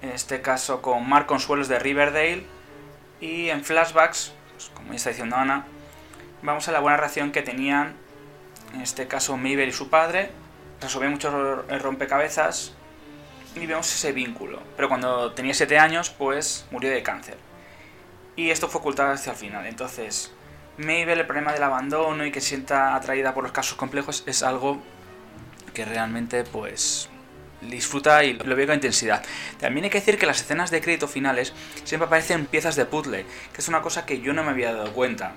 en 0.00 0.10
este 0.10 0.40
caso 0.40 0.82
con 0.82 1.08
Mark 1.08 1.26
Consuelos 1.26 1.68
de 1.68 1.78
Riverdale 1.78 2.46
y 3.20 3.50
en 3.50 3.62
flashbacks, 3.62 4.32
pues, 4.52 4.70
como 4.74 4.88
ya 4.90 4.96
está 4.96 5.10
diciendo 5.10 5.36
Ana, 5.36 5.66
vamos 6.42 6.66
a 6.66 6.72
la 6.72 6.80
buena 6.80 6.96
reacción 6.96 7.30
que 7.30 7.42
tenían 7.42 7.94
en 8.74 8.80
este 8.80 9.06
caso 9.06 9.36
Mabel 9.36 9.68
y 9.68 9.72
su 9.72 9.90
padre, 9.90 10.30
resolvió 10.80 11.10
muchos 11.10 11.32
rompecabezas 11.82 12.72
y 13.54 13.66
vemos 13.66 13.92
ese 13.92 14.12
vínculo. 14.12 14.60
Pero 14.76 14.88
cuando 14.88 15.32
tenía 15.32 15.52
7 15.52 15.78
años, 15.78 16.08
pues 16.08 16.66
murió 16.70 16.90
de 16.90 17.02
cáncer. 17.02 17.36
Y 18.34 18.48
esto 18.48 18.66
fue 18.66 18.80
ocultado 18.80 19.12
hasta 19.12 19.32
el 19.32 19.36
final. 19.36 19.66
Entonces, 19.66 20.32
Mabel, 20.78 21.18
el 21.18 21.26
problema 21.26 21.52
del 21.52 21.62
abandono 21.62 22.24
y 22.24 22.32
que 22.32 22.40
sienta 22.40 22.94
atraída 22.94 23.34
por 23.34 23.44
los 23.44 23.52
casos 23.52 23.76
complejos 23.76 24.24
es 24.26 24.42
algo 24.42 24.80
que 25.74 25.84
realmente 25.84 26.44
pues 26.44 27.10
disfruta 27.68 28.24
y 28.24 28.34
lo 28.34 28.56
veo 28.56 28.66
con 28.66 28.74
intensidad. 28.74 29.22
También 29.58 29.84
hay 29.84 29.90
que 29.90 29.98
decir 29.98 30.18
que 30.18 30.26
las 30.26 30.40
escenas 30.40 30.70
de 30.70 30.80
crédito 30.80 31.08
finales 31.08 31.52
siempre 31.84 32.06
aparecen 32.06 32.46
piezas 32.46 32.76
de 32.76 32.86
puzzle, 32.86 33.24
que 33.52 33.60
es 33.60 33.68
una 33.68 33.82
cosa 33.82 34.06
que 34.06 34.20
yo 34.20 34.32
no 34.32 34.44
me 34.44 34.50
había 34.50 34.72
dado 34.72 34.92
cuenta. 34.92 35.32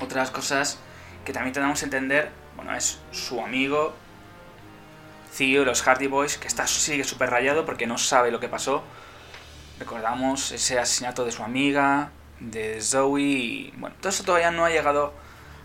Otras 0.00 0.30
cosas 0.30 0.78
que 1.24 1.32
también 1.32 1.52
tenemos 1.52 1.78
que 1.78 1.84
entender, 1.84 2.30
bueno, 2.56 2.74
es 2.74 2.98
su 3.12 3.40
amigo, 3.40 3.94
Theo 5.36 5.64
los 5.64 5.82
Hardy 5.82 6.08
Boys, 6.08 6.36
que 6.36 6.48
está, 6.48 6.66
sigue 6.66 7.04
súper 7.04 7.30
rayado 7.30 7.64
porque 7.64 7.86
no 7.86 7.96
sabe 7.98 8.30
lo 8.30 8.40
que 8.40 8.48
pasó. 8.48 8.82
Recordamos 9.78 10.52
ese 10.52 10.78
asesinato 10.78 11.24
de 11.24 11.32
su 11.32 11.42
amiga, 11.42 12.10
de 12.40 12.80
Zoe, 12.80 13.20
y 13.22 13.74
bueno, 13.76 13.96
todo 14.00 14.10
eso 14.10 14.24
todavía 14.24 14.50
no 14.50 14.64
ha 14.64 14.70
llegado 14.70 15.14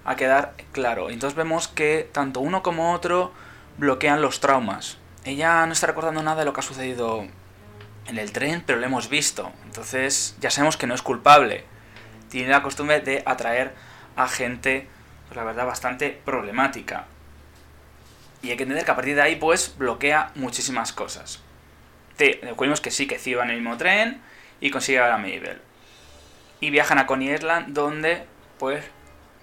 a 0.06 0.16
quedar 0.16 0.54
claro. 0.72 1.10
Entonces 1.10 1.36
vemos 1.36 1.68
que 1.68 2.10
tanto 2.12 2.40
uno 2.40 2.64
como 2.64 2.94
otro 2.94 3.34
bloquean 3.78 4.22
los 4.22 4.40
traumas. 4.40 4.98
Ella 5.28 5.66
no 5.66 5.74
está 5.74 5.88
recordando 5.88 6.24
nada 6.24 6.40
de 6.40 6.46
lo 6.46 6.54
que 6.54 6.62
ha 6.62 6.64
sucedido 6.64 7.28
en 8.08 8.18
el 8.18 8.32
tren, 8.32 8.64
pero 8.66 8.80
lo 8.80 8.86
hemos 8.86 9.10
visto. 9.10 9.52
Entonces 9.66 10.38
ya 10.40 10.50
sabemos 10.50 10.78
que 10.78 10.88
no 10.88 10.96
es 10.96 11.02
culpable. 11.02 11.66
Tiene 12.30 12.48
la 12.48 12.64
costumbre 12.64 13.02
de 13.02 13.24
atraer 13.26 13.74
a 14.16 14.30
gente, 14.30 14.88
pues 15.28 15.36
la 15.36 15.44
verdad, 15.44 15.66
bastante 15.66 16.12
problemática. 16.12 17.08
Y 18.42 18.52
hay 18.52 18.56
que 18.56 18.64
entender 18.64 18.86
que 18.86 18.92
a 18.92 18.96
partir 18.96 19.16
de 19.16 19.22
ahí, 19.22 19.36
pues, 19.36 19.76
bloquea 19.78 20.32
muchísimas 20.36 20.94
cosas. 20.94 21.42
Descubrimos 22.18 22.80
que 22.80 22.92
sí, 22.92 23.06
que 23.06 23.20
sí 23.20 23.34
va 23.34 23.44
en 23.44 23.50
el 23.50 23.58
mismo 23.58 23.76
tren 23.76 24.22
y 24.62 24.72
consigue 24.72 25.02
ver 25.02 25.12
a 25.12 25.18
Mabel. 25.18 25.62
y 26.62 26.70
viajan 26.70 27.00
a 27.00 27.06
Coney 27.06 27.34
Island 27.34 27.74
donde 27.74 28.26
pues 28.58 28.84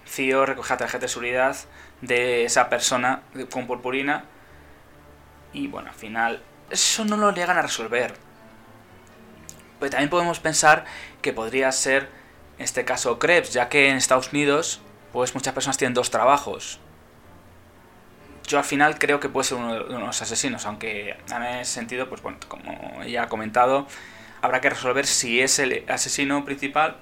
Cío 0.07 0.47
recoge 0.47 0.73
la 0.73 0.77
tarjeta 0.77 1.05
de 1.05 1.07
seguridad 1.09 1.55
de 2.01 2.43
esa 2.43 2.69
persona 2.69 3.21
con 3.51 3.67
purpurina 3.67 4.25
y 5.55 5.67
bueno, 5.67 5.89
al 5.89 5.95
final 5.95 6.43
eso 6.69 7.05
no 7.05 7.15
lo 7.15 7.31
llegan 7.31 7.57
a 7.57 7.61
resolver. 7.61 8.13
Pero 9.79 9.89
también 9.89 10.09
podemos 10.09 10.39
pensar 10.39 10.85
que 11.21 11.31
podría 11.31 11.71
ser 11.71 12.09
este 12.57 12.85
caso 12.85 13.19
Krebs, 13.19 13.53
ya 13.53 13.69
que 13.69 13.89
en 13.89 13.97
Estados 13.97 14.31
Unidos 14.31 14.81
pues 15.13 15.33
muchas 15.33 15.53
personas 15.53 15.77
tienen 15.77 15.93
dos 15.93 16.11
trabajos. 16.11 16.79
Yo 18.47 18.57
al 18.57 18.65
final 18.65 18.99
creo 18.99 19.19
que 19.19 19.29
puede 19.29 19.45
ser 19.45 19.57
uno 19.57 19.73
de 19.85 19.99
los 19.99 20.21
asesinos, 20.21 20.65
aunque 20.65 21.17
en 21.33 21.43
ese 21.43 21.73
sentido, 21.73 22.09
pues 22.09 22.21
bueno, 22.21 22.37
como 22.47 23.03
ya 23.05 23.23
ha 23.23 23.29
comentado, 23.29 23.87
habrá 24.41 24.59
que 24.61 24.69
resolver 24.69 25.07
si 25.07 25.41
es 25.41 25.57
el 25.59 25.85
asesino 25.87 26.43
principal 26.43 26.97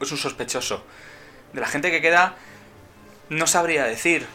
o 0.00 0.04
es 0.04 0.10
un 0.10 0.18
sospechoso. 0.18 0.84
De 1.52 1.60
la 1.60 1.68
gente 1.68 1.90
que 1.90 2.02
queda, 2.02 2.34
no 3.28 3.46
sabría 3.46 3.84
decir. 3.84 4.26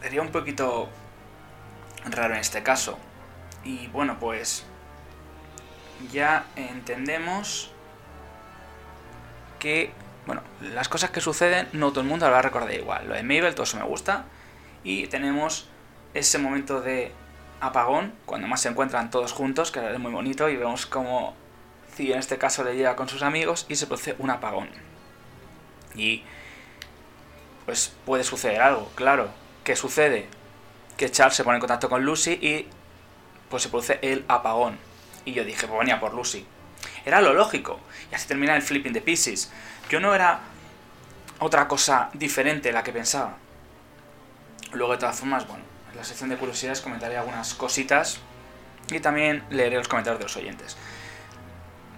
Sería 0.00 0.22
un 0.22 0.30
poquito 0.30 0.88
raro 2.06 2.34
en 2.34 2.40
este 2.40 2.62
caso. 2.62 2.98
Y 3.64 3.88
bueno, 3.88 4.18
pues 4.20 4.64
ya 6.12 6.46
entendemos 6.56 7.70
que, 9.58 9.90
bueno, 10.26 10.42
las 10.60 10.88
cosas 10.88 11.10
que 11.10 11.20
suceden 11.20 11.68
no 11.72 11.90
todo 11.90 12.00
el 12.00 12.06
mundo 12.06 12.26
lo 12.26 12.32
va 12.32 12.38
a 12.38 12.42
recordar 12.42 12.72
igual. 12.72 13.08
Lo 13.08 13.14
de 13.14 13.22
Mabel, 13.22 13.54
todo 13.54 13.64
eso 13.64 13.76
me 13.76 13.84
gusta. 13.84 14.24
Y 14.84 15.06
tenemos 15.08 15.68
ese 16.14 16.38
momento 16.38 16.80
de 16.80 17.12
apagón, 17.60 18.12
cuando 18.24 18.46
más 18.46 18.60
se 18.60 18.68
encuentran 18.68 19.10
todos 19.10 19.32
juntos, 19.32 19.70
que 19.70 19.80
es 19.92 19.98
muy 19.98 20.12
bonito, 20.12 20.48
y 20.48 20.56
vemos 20.56 20.86
como 20.86 21.34
Cio 21.94 22.12
en 22.12 22.20
este 22.20 22.36
caso 22.38 22.62
le 22.62 22.76
llega 22.76 22.94
con 22.94 23.08
sus 23.08 23.22
amigos 23.22 23.64
y 23.68 23.76
se 23.76 23.86
produce 23.86 24.14
un 24.18 24.30
apagón. 24.30 24.68
Y 25.94 26.22
pues 27.64 27.94
puede 28.04 28.22
suceder 28.22 28.60
algo, 28.60 28.90
claro. 28.94 29.30
¿Qué 29.64 29.74
sucede? 29.74 30.28
Que 30.96 31.10
Charles 31.10 31.36
se 31.36 31.44
pone 31.44 31.56
en 31.56 31.60
contacto 31.60 31.88
con 31.88 32.04
Lucy 32.04 32.32
y 32.32 32.66
pues 33.48 33.62
se 33.62 33.68
produce 33.68 33.98
el 34.02 34.24
apagón. 34.28 34.78
Y 35.24 35.32
yo 35.32 35.44
dije, 35.44 35.66
pues 35.66 35.78
venía 35.78 36.00
por 36.00 36.14
Lucy. 36.14 36.46
Era 37.04 37.20
lo 37.20 37.34
lógico. 37.34 37.80
Y 38.10 38.14
así 38.14 38.26
termina 38.26 38.56
el 38.56 38.62
flipping 38.62 38.92
de 38.92 39.00
Pieces. 39.00 39.52
Yo 39.88 40.00
no 40.00 40.14
era 40.14 40.40
otra 41.38 41.68
cosa 41.68 42.10
diferente 42.12 42.72
la 42.72 42.82
que 42.82 42.92
pensaba. 42.92 43.36
Luego, 44.72 44.92
de 44.92 44.98
todas 44.98 45.18
formas, 45.18 45.46
bueno, 45.46 45.64
en 45.90 45.96
la 45.96 46.04
sección 46.04 46.30
de 46.30 46.36
curiosidades 46.36 46.80
comentaré 46.80 47.16
algunas 47.16 47.54
cositas 47.54 48.18
y 48.90 49.00
también 49.00 49.44
leeré 49.50 49.76
los 49.76 49.88
comentarios 49.88 50.18
de 50.18 50.24
los 50.24 50.36
oyentes. 50.36 50.76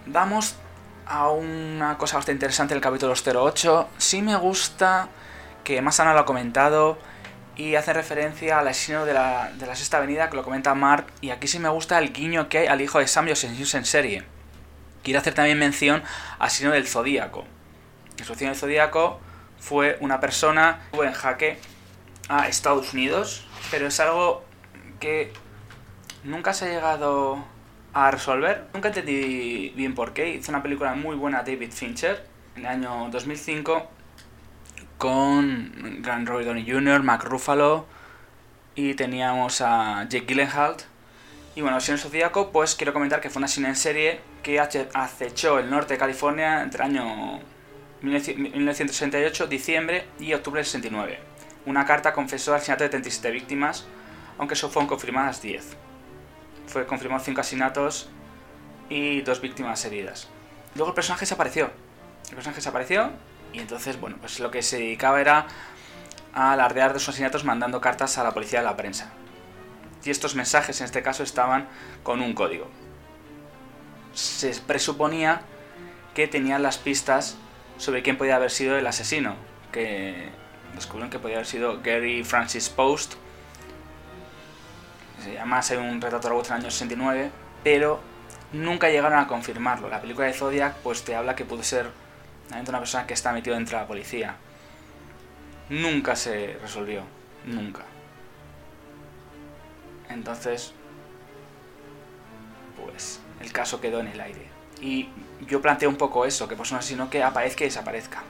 Vamos 0.06 0.56
a 1.06 1.30
una 1.30 1.98
cosa 1.98 2.16
bastante 2.16 2.36
interesante 2.36 2.74
del 2.74 2.82
capítulo 2.82 3.14
08. 3.14 3.88
Sí 3.98 4.22
me 4.22 4.36
gusta 4.36 5.08
que 5.64 5.80
Masana 5.82 6.14
lo 6.14 6.20
ha 6.20 6.24
comentado 6.24 6.98
y 7.58 7.74
hace 7.74 7.92
referencia 7.92 8.60
al 8.60 8.68
asesino 8.68 9.04
de 9.04 9.12
la, 9.12 9.50
de 9.58 9.66
la 9.66 9.74
sexta 9.74 9.98
avenida 9.98 10.30
que 10.30 10.36
lo 10.36 10.44
comenta 10.44 10.74
Mark 10.74 11.06
y 11.20 11.30
aquí 11.30 11.48
sí 11.48 11.58
me 11.58 11.68
gusta 11.68 11.98
el 11.98 12.12
guiño 12.12 12.48
que 12.48 12.58
hay 12.58 12.66
al 12.68 12.80
hijo 12.80 13.00
de 13.00 13.08
Sam 13.08 13.26
asesinos 13.26 13.74
en 13.74 13.84
serie. 13.84 14.24
Quiero 15.02 15.18
hacer 15.18 15.34
también 15.34 15.58
mención 15.58 16.02
al 16.38 16.46
asesino 16.46 16.70
del 16.70 16.86
Zodíaco. 16.86 17.44
El 18.16 18.22
asesino 18.22 18.50
del 18.50 18.58
Zodíaco 18.58 19.20
fue 19.58 19.98
una 20.00 20.20
persona 20.20 20.86
que 20.90 20.96
fue 20.96 21.06
en 21.08 21.12
jaque 21.12 21.58
a 22.28 22.46
Estados 22.46 22.94
Unidos, 22.94 23.44
pero 23.72 23.88
es 23.88 23.98
algo 23.98 24.44
que 25.00 25.32
nunca 26.22 26.54
se 26.54 26.66
ha 26.66 26.68
llegado 26.68 27.44
a 27.92 28.10
resolver. 28.12 28.66
Nunca 28.72 28.88
entendí 28.88 29.70
bien 29.70 29.96
por 29.96 30.12
qué. 30.12 30.28
Hizo 30.28 30.52
una 30.52 30.62
película 30.62 30.94
muy 30.94 31.16
buena 31.16 31.38
David 31.38 31.72
Fincher 31.72 32.24
en 32.54 32.66
el 32.66 32.66
año 32.68 33.08
2005 33.10 33.97
con 34.98 36.02
Grant 36.02 36.28
Roy 36.28 36.44
Downey 36.44 36.70
Jr., 36.70 37.02
Mark 37.02 37.24
Ruffalo 37.24 37.86
y 38.74 38.94
teníamos 38.94 39.60
a 39.60 40.06
Jake 40.08 40.26
Gyllenhaal. 40.26 40.76
Y 41.54 41.60
bueno, 41.62 41.78
el 41.78 41.98
Zodíaco, 41.98 42.52
pues 42.52 42.74
quiero 42.74 42.92
comentar 42.92 43.20
que 43.20 43.30
fue 43.30 43.40
una 43.40 43.48
cine 43.48 43.68
en 43.68 43.76
serie 43.76 44.20
que 44.42 44.60
acechó 44.60 45.58
el 45.58 45.70
norte 45.70 45.94
de 45.94 45.98
California 45.98 46.62
entre 46.62 46.84
el 46.84 46.90
año 46.90 47.40
1968, 48.02 49.46
diciembre 49.46 50.04
y 50.20 50.34
octubre 50.34 50.58
del 50.58 50.66
69. 50.66 51.18
Una 51.66 51.84
carta 51.84 52.12
confesó 52.12 52.52
el 52.52 52.58
asesinato 52.58 52.84
de 52.84 52.90
37 52.90 53.30
víctimas, 53.30 53.86
aunque 54.38 54.54
solo 54.54 54.72
fueron 54.72 54.88
confirmadas 54.88 55.42
10. 55.42 55.76
Fue 56.66 56.86
confirmado 56.86 57.24
5 57.24 57.40
asesinatos 57.40 58.08
y 58.88 59.22
2 59.22 59.40
víctimas 59.40 59.84
heridas. 59.84 60.28
Luego 60.74 60.90
el 60.90 60.94
personaje 60.94 61.22
desapareció. 61.22 61.70
El 62.28 62.34
personaje 62.36 62.60
desapareció 62.60 63.10
y 63.52 63.60
entonces, 63.60 64.00
bueno, 64.00 64.16
pues 64.20 64.40
lo 64.40 64.50
que 64.50 64.62
se 64.62 64.78
dedicaba 64.78 65.20
era 65.20 65.46
a 66.34 66.52
alardear 66.52 66.92
de 66.92 66.98
sus 66.98 67.10
asesinatos 67.10 67.44
mandando 67.44 67.80
cartas 67.80 68.18
a 68.18 68.24
la 68.24 68.32
policía 68.32 68.60
y 68.60 68.62
a 68.62 68.64
la 68.64 68.76
prensa. 68.76 69.10
Y 70.04 70.10
estos 70.10 70.34
mensajes 70.34 70.80
en 70.80 70.84
este 70.84 71.02
caso 71.02 71.22
estaban 71.22 71.68
con 72.02 72.20
un 72.22 72.34
código. 72.34 72.68
Se 74.12 74.54
presuponía 74.66 75.42
que 76.14 76.28
tenían 76.28 76.62
las 76.62 76.78
pistas 76.78 77.36
sobre 77.78 78.02
quién 78.02 78.16
podía 78.16 78.36
haber 78.36 78.50
sido 78.50 78.76
el 78.76 78.86
asesino, 78.86 79.36
que 79.72 80.28
descubrieron 80.74 81.10
que 81.10 81.18
podía 81.18 81.36
haber 81.36 81.46
sido 81.46 81.80
Gary 81.82 82.24
Francis 82.24 82.68
Post. 82.68 83.14
Además 85.20 85.70
hay 85.70 85.78
un 85.78 86.00
retrato 86.00 86.32
voz 86.32 86.48
en 86.48 86.56
el 86.56 86.62
año 86.62 86.70
69, 86.70 87.30
pero 87.64 88.00
nunca 88.52 88.88
llegaron 88.88 89.18
a 89.18 89.26
confirmarlo. 89.26 89.88
La 89.88 90.00
película 90.00 90.26
de 90.26 90.32
Zodiac 90.32 90.76
pues 90.76 91.04
te 91.04 91.14
habla 91.14 91.34
que 91.36 91.44
pudo 91.44 91.62
ser 91.62 91.90
una 92.50 92.78
persona 92.78 93.06
que 93.06 93.14
está 93.14 93.32
metido 93.32 93.56
dentro 93.56 93.76
de 93.76 93.82
la 93.82 93.88
policía. 93.88 94.36
Nunca 95.68 96.16
se 96.16 96.58
resolvió, 96.60 97.02
nunca. 97.44 97.82
Entonces, 100.08 100.72
pues 102.76 103.20
el 103.40 103.52
caso 103.52 103.80
quedó 103.80 104.00
en 104.00 104.08
el 104.08 104.20
aire. 104.20 104.48
Y 104.80 105.08
yo 105.46 105.60
planteo 105.60 105.88
un 105.88 105.96
poco 105.96 106.24
eso, 106.24 106.48
que 106.48 106.56
pues 106.56 106.72
no 106.72 106.80
sino 106.82 107.10
que 107.10 107.22
aparezca 107.22 107.64
y 107.64 107.68
desaparezca. 107.68 108.22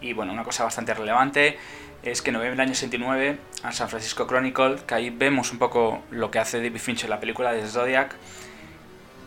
Y 0.00 0.12
bueno, 0.12 0.32
una 0.32 0.44
cosa 0.44 0.64
bastante 0.64 0.94
relevante 0.94 1.58
es 2.02 2.22
que 2.22 2.30
en 2.30 2.34
noviembre 2.34 2.56
del 2.56 2.68
año 2.68 2.74
69, 2.74 3.38
al 3.64 3.74
San 3.74 3.88
Francisco 3.88 4.26
Chronicle, 4.26 4.76
que 4.86 4.94
ahí 4.94 5.10
vemos 5.10 5.50
un 5.50 5.58
poco 5.58 6.02
lo 6.10 6.30
que 6.30 6.38
hace 6.38 6.58
David 6.58 6.78
Fincher 6.78 7.06
en 7.06 7.10
la 7.10 7.20
película 7.20 7.52
de 7.52 7.66
Zodiac, 7.66 8.14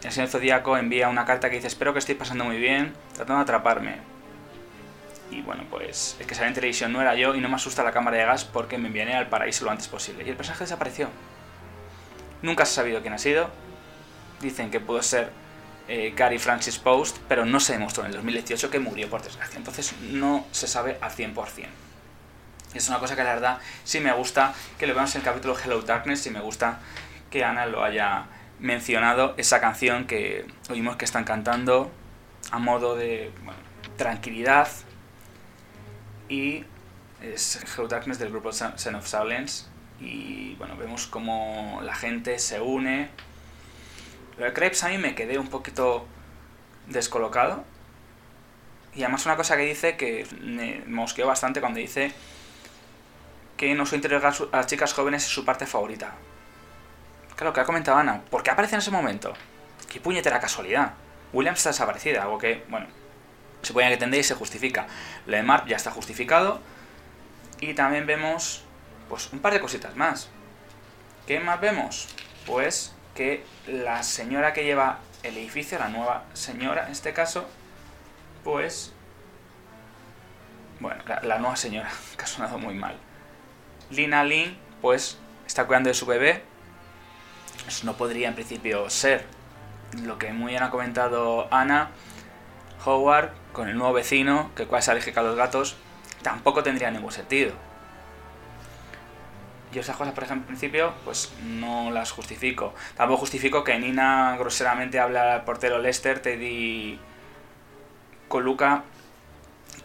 el 0.04 0.12
señor 0.12 0.30
Zodíaco 0.30 0.78
envía 0.78 1.10
una 1.10 1.26
carta 1.26 1.50
que 1.50 1.56
dice 1.58 1.68
espero 1.68 1.94
que 1.94 2.00
estéis 2.00 2.18
pasando 2.18 2.44
muy 2.44 2.58
bien, 2.58 2.94
tratando 3.14 3.36
de 3.36 3.42
atraparme. 3.42 3.98
Y 5.30 5.42
bueno, 5.42 5.64
pues 5.70 6.18
el 6.20 6.28
que 6.28 6.36
sale 6.36 6.50
en 6.50 6.54
televisión 6.54 6.92
no 6.92 7.02
era 7.02 7.16
yo 7.16 7.36
y 7.36 7.40
no 7.40 7.48
me 7.48 7.56
asusta 7.56 7.84
la 7.84 7.92
cámara 7.92 8.18
de 8.18 8.26
gas 8.26 8.44
porque 8.44 8.78
me 8.78 8.88
enviaré 8.88 9.14
al 9.14 9.30
paraíso 9.30 9.64
lo 9.64 9.72
antes 9.72 9.88
posible. 9.88 10.26
Y 10.26 10.30
el 10.30 10.36
personaje 10.36 10.66
desapareció. 10.66 11.10
Nunca 12.42 12.66
se 12.66 12.72
ha 12.74 12.76
sabido 12.76 13.02
quién 13.02 13.14
ha 13.14 13.18
sido. 13.18 13.50
Dicen 14.42 14.72
que 14.72 14.80
pudo 14.80 15.02
ser 15.04 15.32
eh, 15.88 16.14
Gary 16.16 16.40
Francis 16.40 16.80
Post, 16.80 17.18
pero 17.30 17.46
no 17.46 17.60
se 17.60 17.74
demostró 17.74 18.04
en 18.04 18.10
el 18.10 18.16
2018 18.16 18.70
que 18.70 18.80
murió 18.80 19.10
por 19.10 19.22
desgracia. 19.22 19.58
Entonces 19.58 19.94
no 20.02 20.46
se 20.52 20.68
sabe 20.68 20.98
al 21.00 21.12
100%. 21.12 21.68
Es 22.74 22.88
una 22.90 23.00
cosa 23.00 23.16
que 23.16 23.24
la 23.24 23.34
verdad 23.34 23.60
sí 23.84 24.00
me 24.00 24.12
gusta 24.14 24.54
que 24.78 24.88
lo 24.88 24.94
veamos 24.94 25.14
en 25.16 25.22
el 25.22 25.26
capítulo 25.26 25.58
Hello 25.58 25.82
Darkness 25.82 26.26
y 26.26 26.30
me 26.30 26.40
gusta 26.40 26.80
que 27.30 27.44
Ana 27.44 27.66
lo 27.66 27.84
haya 27.84 28.26
mencionado 28.62 29.34
esa 29.38 29.60
canción 29.60 30.06
que 30.06 30.46
oímos 30.70 30.96
que 30.96 31.06
están 31.06 31.24
cantando 31.24 31.92
a 32.52 32.60
modo 32.60 32.96
de 32.96 33.32
tranquilidad 33.98 34.70
y 36.30 36.64
es 37.22 37.60
Hello 37.76 37.88
Darkness 37.88 38.20
del 38.20 38.30
grupo 38.30 38.52
Son 38.54 38.96
of 38.96 39.08
Silence 39.08 39.66
y 40.00 40.56
bueno, 40.56 40.78
vemos 40.78 41.08
como 41.08 41.82
la 41.84 41.94
gente 41.94 42.40
se 42.40 42.62
une. 42.62 43.10
Lo 44.38 44.46
de 44.46 44.54
Krebs 44.54 44.84
a 44.84 44.90
mí 44.90 44.98
me 44.98 45.14
quedé 45.16 45.38
un 45.38 45.48
poquito 45.48 46.06
descolocado 46.88 47.64
y 48.94 49.04
además 49.04 49.26
una 49.26 49.38
cosa 49.38 49.58
que 49.58 49.64
dice 49.64 49.98
que 49.98 50.26
me 50.40 50.84
mosqueó 50.86 51.28
bastante 51.28 51.62
cuando 51.62 51.80
dice 51.80 52.12
que 53.58 53.74
no 53.74 53.86
suele 53.86 54.22
a 54.52 54.66
chicas 54.66 54.94
jóvenes 54.94 55.24
es 55.24 55.30
su 55.30 55.46
parte 55.46 55.66
favorita. 55.66 56.16
Claro, 57.42 57.54
que 57.54 57.60
ha 57.62 57.66
comentado 57.66 57.98
Ana. 57.98 58.22
¿Por 58.30 58.44
qué 58.44 58.52
aparece 58.52 58.76
en 58.76 58.82
ese 58.82 58.92
momento? 58.92 59.34
Qué 59.92 60.00
puñetera 60.00 60.40
casualidad. 60.40 60.94
Williams 61.34 61.58
está 61.58 61.72
desaparecida, 61.72 62.22
algo 62.22 62.38
que, 62.38 62.64
bueno, 62.70 62.86
puede 63.74 63.92
entender 63.92 64.20
y 64.20 64.24
se 64.24 64.36
justifica. 64.36 64.86
Lo 65.26 65.36
de 65.36 65.42
Mark 65.42 65.66
ya 65.66 65.76
está 65.76 65.90
justificado. 65.90 66.62
Y 67.60 67.74
también 67.74 68.06
vemos, 68.06 68.64
pues, 69.10 69.34
un 69.34 69.40
par 69.40 69.54
de 69.54 69.60
cositas 69.60 69.96
más. 69.96 70.30
¿Qué 71.26 71.40
más 71.40 71.60
vemos? 71.60 72.10
Pues 72.46 72.94
que 73.16 73.44
la 73.66 74.04
señora 74.04 74.54
que 74.54 74.64
lleva 74.64 75.00
el 75.24 75.36
edificio, 75.36 75.80
la 75.80 75.90
nueva 75.90 76.26
señora 76.34 76.86
en 76.86 76.92
este 76.92 77.12
caso, 77.12 77.50
pues... 78.44 78.94
Bueno, 80.80 81.04
la 81.24 81.40
nueva 81.40 81.56
señora, 81.56 81.90
que 82.20 82.24
ha 82.24 82.28
sonado 82.28 82.60
muy 82.60 82.76
mal. 82.76 82.96
Lina 83.90 84.24
Lin, 84.24 84.56
pues, 84.80 85.18
está 85.48 85.66
cuidando 85.66 85.88
de 85.88 85.96
su 85.96 86.06
bebé, 86.06 86.51
no 87.84 87.94
podría 87.94 88.28
en 88.28 88.36
principio 88.36 88.90
ser 88.90 89.26
lo 90.04 90.18
que 90.18 90.32
muy 90.34 90.52
bien 90.52 90.64
ha 90.64 90.70
comentado 90.70 91.48
Ana, 91.52 91.90
Howard 92.86 93.32
con 93.54 93.70
el 93.70 93.78
nuevo 93.78 93.94
vecino, 93.94 94.52
que 94.56 94.66
cual 94.66 94.80
es 94.80 94.90
alérgico 94.90 95.20
a 95.20 95.24
los 95.24 95.36
gatos, 95.36 95.76
tampoco 96.22 96.64
tendría 96.64 96.90
ningún 96.92 97.12
sentido. 97.12 97.54
Yo 99.72 99.82
esas 99.82 99.96
cosas, 99.96 100.14
por 100.14 100.24
ejemplo, 100.24 100.44
en 100.44 100.48
principio, 100.48 100.94
pues 101.06 101.32
no 101.44 101.92
las 101.92 102.12
justifico. 102.12 102.74
Tampoco 102.96 103.22
justifico 103.22 103.64
que 103.64 103.78
Nina 103.80 104.36
groseramente 104.38 105.00
habla 105.00 105.36
al 105.36 105.44
portero 105.46 105.80
Lester, 105.80 106.20
Teddy 106.20 107.00
Coluca, 108.28 108.84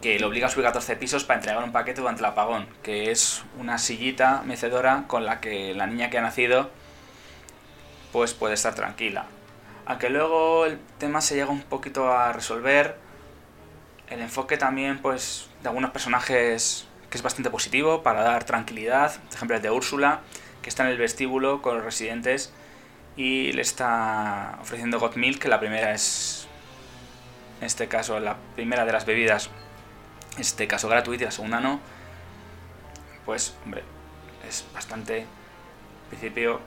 que 0.00 0.18
le 0.18 0.26
obliga 0.26 0.48
a 0.48 0.50
subir 0.50 0.64
14 0.64 0.96
pisos 0.96 1.24
para 1.24 1.38
entregar 1.38 1.62
un 1.62 1.72
paquete 1.72 2.00
durante 2.00 2.20
el 2.20 2.26
apagón, 2.26 2.66
que 2.82 3.12
es 3.12 3.44
una 3.58 3.78
sillita 3.78 4.42
mecedora 4.44 5.04
con 5.06 5.24
la 5.24 5.40
que 5.40 5.72
la 5.74 5.86
niña 5.86 6.10
que 6.10 6.18
ha 6.18 6.22
nacido 6.22 6.70
pues 8.16 8.32
puede 8.32 8.54
estar 8.54 8.74
tranquila. 8.74 9.26
Aunque 9.84 10.08
luego 10.08 10.64
el 10.64 10.78
tema 10.96 11.20
se 11.20 11.34
llega 11.34 11.50
un 11.50 11.60
poquito 11.60 12.10
a 12.10 12.32
resolver, 12.32 12.96
el 14.08 14.22
enfoque 14.22 14.56
también 14.56 15.02
pues 15.02 15.50
de 15.62 15.68
algunos 15.68 15.90
personajes 15.90 16.86
que 17.10 17.18
es 17.18 17.22
bastante 17.22 17.50
positivo 17.50 18.02
para 18.02 18.22
dar 18.22 18.44
tranquilidad, 18.44 19.20
por 19.20 19.34
ejemplo 19.34 19.56
el 19.56 19.62
de 19.62 19.70
Úrsula, 19.70 20.20
que 20.62 20.70
está 20.70 20.84
en 20.84 20.92
el 20.92 20.96
vestíbulo 20.96 21.60
con 21.60 21.74
los 21.74 21.84
residentes 21.84 22.54
y 23.18 23.52
le 23.52 23.60
está 23.60 24.56
ofreciendo 24.62 24.98
got 24.98 25.16
milk, 25.16 25.38
que 25.38 25.48
la 25.48 25.60
primera 25.60 25.92
es, 25.92 26.48
en 27.60 27.66
este 27.66 27.86
caso, 27.86 28.18
la 28.18 28.38
primera 28.54 28.86
de 28.86 28.92
las 28.92 29.04
bebidas, 29.04 29.50
en 30.36 30.40
este 30.40 30.66
caso 30.66 30.88
gratuita 30.88 31.24
y 31.24 31.26
la 31.26 31.32
segunda 31.32 31.60
no, 31.60 31.80
pues 33.26 33.54
hombre, 33.66 33.84
es 34.48 34.64
bastante, 34.72 35.18
en 35.18 35.26
principio, 36.08 36.62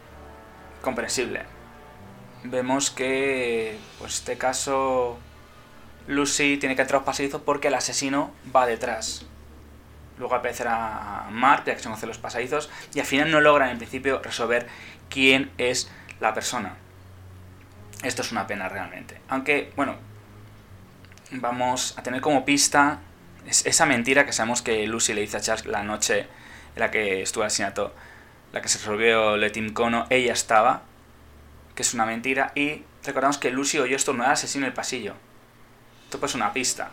comprensible. 0.81 1.43
Vemos 2.43 2.89
que, 2.89 3.77
pues 3.97 4.15
este 4.15 4.37
caso, 4.37 5.19
Lucy 6.07 6.57
tiene 6.57 6.75
que 6.75 6.81
entrar 6.81 6.97
a 6.97 6.99
los 6.99 7.05
pasadizos 7.05 7.41
porque 7.41 7.67
el 7.67 7.73
asesino 7.73 8.31
va 8.55 8.65
detrás. 8.65 9.25
Luego 10.17 10.35
aparecerá 10.35 11.27
Mark, 11.31 11.63
ya 11.65 11.73
que 11.73 11.79
se 11.79 11.85
conocen 11.85 12.09
los 12.09 12.17
pasadizos, 12.17 12.69
y 12.93 12.99
al 12.99 13.05
final 13.05 13.31
no 13.31 13.41
logran 13.41 13.69
en 13.69 13.77
principio 13.77 14.21
resolver 14.21 14.67
quién 15.09 15.51
es 15.57 15.91
la 16.19 16.33
persona. 16.33 16.75
Esto 18.03 18.21
es 18.21 18.31
una 18.31 18.47
pena 18.47 18.69
realmente. 18.69 19.19
Aunque, 19.29 19.71
bueno, 19.75 19.95
vamos 21.31 21.97
a 21.97 22.03
tener 22.03 22.21
como 22.21 22.45
pista 22.45 22.99
esa 23.45 23.85
mentira 23.85 24.25
que 24.25 24.33
sabemos 24.33 24.61
que 24.61 24.85
Lucy 24.87 25.13
le 25.13 25.21
dice 25.21 25.37
a 25.37 25.41
Charles 25.41 25.65
la 25.65 25.83
noche 25.83 26.27
en 26.75 26.79
la 26.79 26.91
que 26.91 27.21
estuvo 27.21 27.43
el 27.43 27.47
asesinato, 27.47 27.93
la 28.51 28.61
que 28.61 28.69
se 28.69 28.79
resolvió 28.79 29.37
Letim 29.37 29.73
Kono, 29.73 30.07
ella 30.09 30.33
estaba, 30.33 30.81
que 31.75 31.83
es 31.83 31.93
una 31.93 32.05
mentira, 32.05 32.51
y 32.55 32.83
recordamos 33.03 33.37
que 33.37 33.51
Lucy 33.51 33.79
oyó 33.79 33.95
esto 33.95 34.13
no 34.13 34.23
era 34.23 34.33
asesino 34.33 34.65
en 34.65 34.69
el 34.69 34.73
pasillo. 34.73 35.13
Esto 36.05 36.19
pues 36.19 36.31
es 36.31 36.35
una 36.35 36.53
pista. 36.53 36.91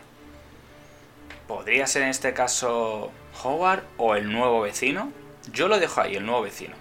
Podría 1.47 1.87
ser 1.87 2.03
en 2.03 2.09
este 2.09 2.33
caso 2.33 3.11
Howard 3.43 3.83
o 3.97 4.15
el 4.15 4.31
nuevo 4.31 4.61
vecino. 4.61 5.11
Yo 5.51 5.67
lo 5.67 5.79
dejo 5.79 6.01
ahí, 6.01 6.15
el 6.15 6.25
nuevo 6.25 6.43
vecino. 6.43 6.75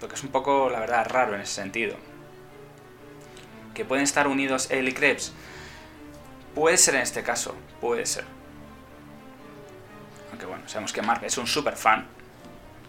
Porque 0.00 0.14
es 0.14 0.22
un 0.22 0.30
poco, 0.30 0.70
la 0.70 0.80
verdad, 0.80 1.06
raro 1.08 1.34
en 1.34 1.40
ese 1.40 1.54
sentido. 1.54 1.96
Que 3.74 3.84
pueden 3.84 4.04
estar 4.04 4.28
unidos 4.28 4.70
él 4.70 4.88
y 4.88 4.92
Krebs. 4.92 5.32
Puede 6.54 6.76
ser 6.76 6.94
en 6.94 7.02
este 7.02 7.22
caso, 7.22 7.54
puede 7.80 8.06
ser. 8.06 8.24
Aunque 10.30 10.46
bueno, 10.46 10.68
sabemos 10.68 10.92
que 10.92 11.02
Mark 11.02 11.22
es 11.24 11.36
un 11.36 11.46
super 11.46 11.76
fan. 11.76 12.06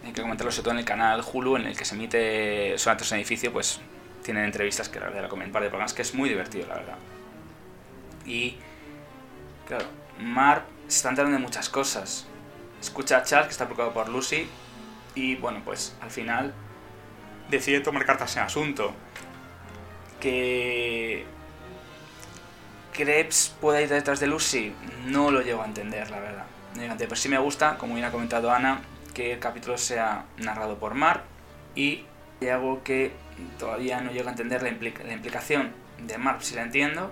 Hay 0.04 0.12
que 0.12 0.22
comentarlo 0.22 0.50
sobre 0.50 0.64
todo 0.64 0.72
en 0.72 0.78
el 0.78 0.84
canal 0.84 1.22
Hulu, 1.32 1.56
en 1.56 1.66
el 1.66 1.76
que 1.76 1.84
se 1.84 1.94
emite 1.94 2.78
Sonatos 2.78 3.12
en 3.12 3.18
Edificio, 3.18 3.52
pues 3.52 3.80
tienen 4.22 4.44
entrevistas 4.44 4.88
que 4.88 4.98
la 5.00 5.10
verdad 5.10 5.32
un 5.32 5.52
par 5.52 5.62
de 5.62 5.68
programas, 5.68 5.92
que 5.92 6.02
es 6.02 6.14
muy 6.14 6.28
divertido, 6.28 6.66
la 6.68 6.74
verdad. 6.74 6.96
Y, 8.24 8.56
claro, 9.66 9.86
Mark 10.18 10.64
se 10.88 10.96
está 10.96 11.10
enterando 11.10 11.36
de 11.36 11.42
muchas 11.42 11.68
cosas. 11.68 12.26
Escucha 12.80 13.18
a 13.18 13.22
Charles, 13.24 13.48
que 13.48 13.52
está 13.52 13.66
preocupado 13.66 13.92
por 13.92 14.08
Lucy, 14.08 14.48
y 15.14 15.36
bueno, 15.36 15.60
pues 15.64 15.94
al 16.00 16.10
final 16.10 16.54
decide 17.50 17.80
tomar 17.80 18.06
cartas 18.06 18.36
en 18.36 18.42
asunto. 18.42 18.92
Que 20.18 21.24
Krebs 22.92 23.54
pueda 23.60 23.80
ir 23.80 23.88
detrás 23.88 24.20
de 24.20 24.26
Lucy, 24.26 24.74
no 25.06 25.30
lo 25.30 25.42
llego 25.42 25.62
a 25.62 25.66
entender, 25.66 26.10
la 26.10 26.20
verdad. 26.20 26.46
Pero 26.98 27.16
sí 27.16 27.28
me 27.28 27.38
gusta, 27.38 27.76
como 27.76 27.94
bien 27.94 28.06
ha 28.06 28.10
comentado 28.10 28.50
Ana, 28.50 28.80
que 29.14 29.32
el 29.32 29.38
capítulo 29.38 29.78
sea 29.78 30.26
narrado 30.38 30.78
por 30.78 30.94
Mark 30.94 31.22
y 31.74 32.04
algo 32.48 32.82
que 32.82 33.12
todavía 33.58 34.00
no 34.00 34.12
llego 34.12 34.28
a 34.28 34.30
entender 34.30 34.62
la, 34.62 34.70
implicación 34.70 35.72
de 35.98 36.16
Mark, 36.16 36.42
si 36.42 36.54
la 36.54 36.62
entiendo, 36.62 37.10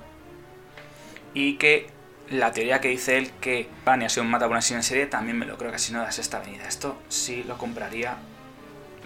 y 1.34 1.56
que 1.56 1.90
la 2.30 2.52
teoría 2.52 2.80
que 2.80 2.88
dice 2.88 3.18
él 3.18 3.30
que 3.40 3.68
Bunny 3.84 4.06
ha 4.06 4.08
sido 4.08 4.22
un 4.22 4.30
mata 4.30 4.46
en 4.46 4.82
serie, 4.82 5.06
también 5.06 5.38
me 5.38 5.46
lo 5.46 5.58
creo 5.58 5.72
que 5.72 5.78
si 5.78 5.92
no 5.92 6.00
das 6.00 6.18
esta 6.18 6.38
avenida. 6.38 6.66
Esto 6.66 6.96
sí 7.08 7.42
lo 7.44 7.58
compraría, 7.58 8.16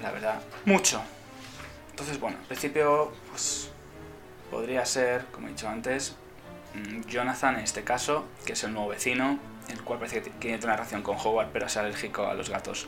la 0.00 0.10
verdad, 0.10 0.40
mucho. 0.64 1.02
Entonces, 1.90 2.18
bueno, 2.20 2.38
al 2.40 2.46
principio, 2.46 3.12
pues 3.30 3.70
podría 4.50 4.84
ser, 4.86 5.24
como 5.26 5.48
he 5.48 5.50
dicho 5.50 5.68
antes, 5.68 6.16
mm, 6.74 7.08
Jonathan 7.08 7.56
en 7.56 7.64
este 7.64 7.82
caso, 7.82 8.26
que 8.44 8.52
es 8.52 8.64
el 8.64 8.72
nuevo 8.72 8.88
vecino, 8.88 9.38
el 9.70 9.82
cual 9.82 9.98
parece 9.98 10.22
que 10.22 10.30
tiene 10.30 10.58
una 10.64 10.76
relación 10.76 11.02
con 11.02 11.16
Howard, 11.16 11.48
pero 11.52 11.66
es 11.66 11.76
alérgico 11.76 12.26
a 12.26 12.34
los 12.34 12.50
gatos. 12.50 12.86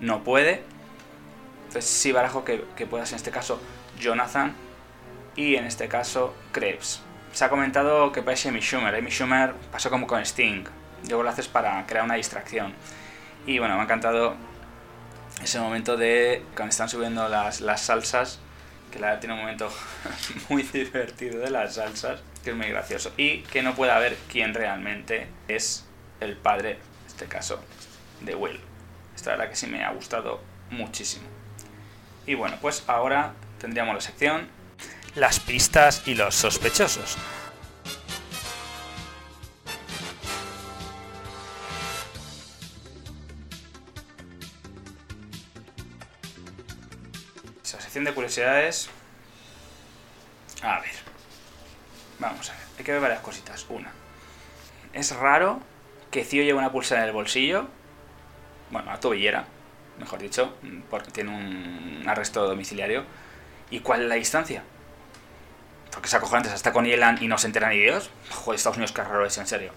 No 0.00 0.24
puede. 0.24 0.62
Entonces 1.66 1.90
sí 1.90 2.12
barajo 2.12 2.44
que, 2.44 2.64
que 2.76 2.86
pueda 2.86 3.04
ser 3.06 3.14
en 3.14 3.16
este 3.16 3.30
caso 3.30 3.60
Jonathan 3.98 4.54
y 5.34 5.56
en 5.56 5.64
este 5.64 5.88
caso 5.88 6.34
Krebs 6.52 7.02
se 7.34 7.44
ha 7.44 7.50
comentado 7.50 8.12
que 8.12 8.22
parece 8.22 8.48
Amy 8.48 8.60
Schumer. 8.60 8.94
Amy 8.94 9.10
Schumer 9.10 9.54
pasó 9.72 9.90
como 9.90 10.06
con 10.06 10.20
Sting. 10.20 10.64
Luego 11.08 11.24
lo 11.24 11.30
haces 11.30 11.48
para 11.48 11.84
crear 11.84 12.04
una 12.04 12.14
distracción. 12.14 12.72
Y 13.44 13.58
bueno, 13.58 13.74
me 13.74 13.80
ha 13.80 13.84
encantado 13.84 14.36
ese 15.42 15.58
momento 15.58 15.96
de 15.96 16.44
cuando 16.54 16.70
están 16.70 16.88
subiendo 16.88 17.28
las, 17.28 17.60
las 17.60 17.80
salsas, 17.82 18.38
que 18.92 19.00
la 19.00 19.18
tiene 19.18 19.34
un 19.34 19.40
momento 19.40 19.68
muy 20.48 20.62
divertido 20.62 21.40
de 21.40 21.50
las 21.50 21.74
salsas, 21.74 22.20
que 22.44 22.50
es 22.50 22.56
muy 22.56 22.68
gracioso. 22.68 23.12
Y 23.16 23.38
que 23.42 23.62
no 23.62 23.74
puede 23.74 23.92
haber 23.92 24.16
quién 24.30 24.54
realmente 24.54 25.26
es 25.48 25.86
el 26.20 26.36
padre, 26.36 26.72
en 26.72 27.06
este 27.06 27.26
caso, 27.26 27.60
de 28.20 28.34
Will. 28.34 28.60
Esta 29.16 29.30
verdad 29.30 29.48
que 29.48 29.56
sí 29.56 29.66
me 29.66 29.84
ha 29.84 29.90
gustado 29.92 30.40
muchísimo. 30.70 31.26
Y 32.26 32.34
bueno, 32.34 32.58
pues 32.60 32.84
ahora 32.86 33.32
tendríamos 33.58 33.94
la 33.94 34.00
sección 34.00 34.48
las 35.14 35.38
pistas 35.38 36.02
y 36.06 36.14
los 36.14 36.34
sospechosos. 36.34 37.16
Esa 47.62 47.80
sección 47.80 48.04
de 48.04 48.12
curiosidades. 48.12 48.90
A 50.62 50.80
ver. 50.80 50.93
Vamos 52.24 52.50
a 52.50 52.52
ver. 52.54 52.62
Hay 52.78 52.84
que 52.84 52.92
ver 52.92 53.00
varias 53.00 53.20
cositas. 53.20 53.66
Una. 53.68 53.92
Es 54.92 55.14
raro 55.14 55.60
que 56.10 56.24
Cío 56.24 56.42
lleve 56.42 56.58
una 56.58 56.72
pulsera 56.72 57.02
en 57.02 57.08
el 57.08 57.12
bolsillo. 57.12 57.68
Bueno, 58.70 58.90
a 58.90 58.98
tobillera, 58.98 59.44
mejor 59.98 60.20
dicho, 60.20 60.56
porque 60.90 61.10
tiene 61.10 61.30
un 61.30 62.04
arresto 62.08 62.46
domiciliario. 62.46 63.04
¿Y 63.70 63.80
cuál 63.80 64.02
es 64.02 64.08
la 64.08 64.14
distancia? 64.14 64.62
Porque 65.90 66.08
es 66.08 66.14
acojonante, 66.14 66.50
hasta 66.50 66.72
con 66.72 66.86
Yelan 66.86 67.22
y 67.22 67.28
no 67.28 67.38
se 67.38 67.46
enteran 67.46 67.70
ni 67.70 67.78
Dios. 67.78 68.10
Joder, 68.30 68.56
Estados 68.56 68.76
Unidos, 68.76 68.92
qué 68.92 69.02
raro 69.02 69.26
es, 69.26 69.36
en 69.38 69.46
serio. 69.46 69.72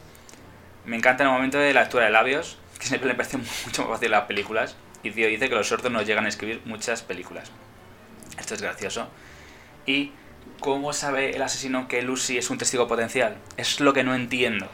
Me 0.86 0.96
encanta 0.96 1.24
el 1.24 1.30
momento 1.30 1.58
de 1.58 1.74
la 1.74 1.82
lectura 1.82 2.06
de 2.06 2.12
labios, 2.12 2.58
que 2.80 2.88
siempre 2.88 3.10
le 3.10 3.16
parece 3.16 3.38
mucho 3.66 3.84
más 3.84 3.92
fácil 3.92 4.12
las 4.12 4.24
películas. 4.24 4.76
Y 5.04 5.12
Tío 5.12 5.28
dice 5.28 5.50
que 5.50 5.56
los 5.56 5.68
sordos 5.68 5.92
no 5.92 6.02
llegan 6.02 6.26
a 6.26 6.30
escribir 6.30 6.62
muchas 6.66 7.02
películas. 7.02 7.52
Esto 8.40 8.54
es 8.56 8.62
gracioso. 8.62 9.10
Y 9.86 10.12
¿cómo 10.60 10.94
sabe 10.94 11.36
el 11.36 11.42
asesino 11.42 11.88
que 11.88 12.02
Lucy 12.02 12.38
es 12.38 12.50
un 12.50 12.58
testigo 12.58 12.88
potencial? 12.88 13.38
Es 13.58 13.80
lo 13.80 13.94
que 13.94 14.04
no 14.04 14.16
entiendo. 14.16 14.68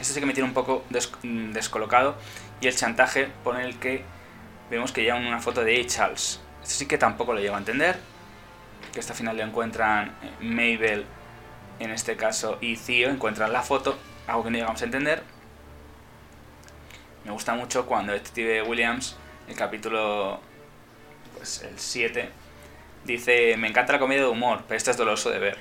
Esto 0.00 0.14
sí 0.14 0.20
que 0.20 0.26
me 0.26 0.34
tiene 0.34 0.48
un 0.48 0.54
poco 0.54 0.84
mm, 1.22 1.52
descolocado. 1.52 2.16
Y 2.60 2.66
el 2.66 2.76
chantaje 2.76 3.28
pone 3.44 3.64
el 3.64 3.78
que 3.78 4.04
vemos 4.70 4.92
que 4.92 5.02
llevan 5.02 5.26
una 5.26 5.40
foto 5.40 5.64
de 5.64 5.80
A. 5.80 5.86
Charles. 5.86 6.40
Esto 6.62 6.74
sí 6.74 6.86
que 6.86 6.98
tampoco 6.98 7.32
lo 7.32 7.40
llego 7.40 7.54
a 7.54 7.58
entender 7.58 7.98
que 8.92 9.00
esta 9.00 9.14
final 9.14 9.36
le 9.36 9.42
encuentran 9.42 10.16
eh, 10.22 10.32
Mabel, 10.40 11.04
en 11.78 11.90
este 11.90 12.16
caso, 12.16 12.58
y 12.60 12.76
Theo, 12.76 13.10
encuentran 13.10 13.52
la 13.52 13.62
foto, 13.62 13.98
algo 14.26 14.44
que 14.44 14.50
no 14.50 14.58
llegamos 14.58 14.80
a 14.82 14.84
entender. 14.84 15.22
Me 17.24 17.32
gusta 17.32 17.54
mucho 17.54 17.86
cuando 17.86 18.12
Detective 18.12 18.62
Williams, 18.62 19.16
el 19.48 19.54
capítulo, 19.54 20.40
pues 21.36 21.62
el 21.62 21.78
7, 21.78 22.30
dice, 23.04 23.56
me 23.56 23.68
encanta 23.68 23.92
la 23.92 23.98
comedia 23.98 24.22
de 24.22 24.28
humor, 24.28 24.64
pero 24.66 24.76
esto 24.76 24.90
es 24.90 24.96
doloroso 24.96 25.30
de 25.30 25.38
ver. 25.38 25.58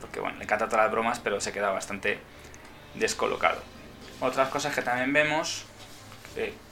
Porque 0.00 0.20
bueno, 0.20 0.38
le 0.38 0.44
encanta 0.44 0.66
todas 0.68 0.84
las 0.84 0.92
bromas, 0.92 1.20
pero 1.20 1.40
se 1.40 1.52
queda 1.52 1.70
bastante 1.70 2.18
descolocado. 2.94 3.60
Otras 4.20 4.48
cosas 4.48 4.74
que 4.74 4.82
también 4.82 5.12
vemos, 5.12 5.64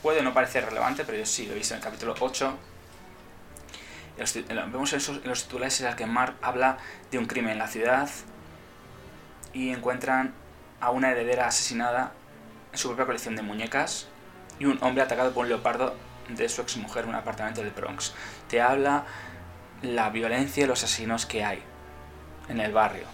puede 0.02 0.22
no 0.22 0.32
parecer 0.34 0.64
relevante, 0.64 1.04
pero 1.04 1.18
yo 1.18 1.26
sí 1.26 1.46
lo 1.46 1.52
he 1.52 1.56
visto 1.56 1.74
en 1.74 1.78
el 1.78 1.84
capítulo 1.84 2.14
8, 2.18 2.58
Vemos 4.20 4.92
en, 4.92 5.22
los 5.24 5.44
titulares 5.44 5.80
en 5.80 5.86
los 5.86 5.94
que 5.94 6.04
Mark 6.04 6.36
habla 6.42 6.76
de 7.10 7.16
un 7.16 7.24
crimen 7.24 7.52
en 7.52 7.58
la 7.58 7.68
ciudad 7.68 8.10
y 9.54 9.70
encuentran 9.70 10.34
a 10.78 10.90
una 10.90 11.10
heredera 11.10 11.46
asesinada 11.46 12.12
en 12.70 12.78
su 12.78 12.88
propia 12.88 13.06
colección 13.06 13.34
de 13.34 13.40
muñecas 13.40 14.08
y 14.58 14.66
un 14.66 14.78
hombre 14.82 15.02
atacado 15.02 15.32
por 15.32 15.44
un 15.44 15.48
leopardo 15.48 15.94
de 16.36 16.48
su 16.48 16.62
exmujer 16.62 17.04
en 17.04 17.10
un 17.10 17.14
apartamento 17.16 17.62
del 17.62 17.70
Bronx. 17.70 18.14
Te 18.48 18.60
habla 18.60 19.04
la 19.82 20.10
violencia 20.10 20.64
y 20.64 20.66
los 20.66 20.82
asesinos 20.84 21.26
que 21.26 21.44
hay 21.44 21.62
en 22.48 22.60
el 22.60 22.72
barrio. 22.72 23.04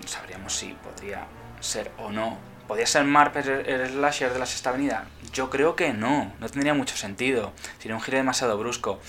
No 0.00 0.08
sabríamos 0.08 0.52
si 0.52 0.72
podría 0.74 1.26
ser 1.60 1.90
o 1.98 2.10
no. 2.10 2.38
¿Podría 2.66 2.86
ser 2.86 3.04
Marp 3.04 3.36
el, 3.36 3.88
slasher 3.88 4.32
de 4.32 4.38
la 4.38 4.46
sexta 4.46 4.70
avenida? 4.70 5.06
Yo 5.32 5.50
creo 5.50 5.76
que 5.76 5.92
no, 5.92 6.32
no 6.40 6.48
tendría 6.48 6.74
mucho 6.74 6.96
sentido. 6.96 7.52
Sería 7.78 7.94
un 7.94 8.02
giro 8.02 8.18
demasiado 8.18 8.58
brusco. 8.58 9.00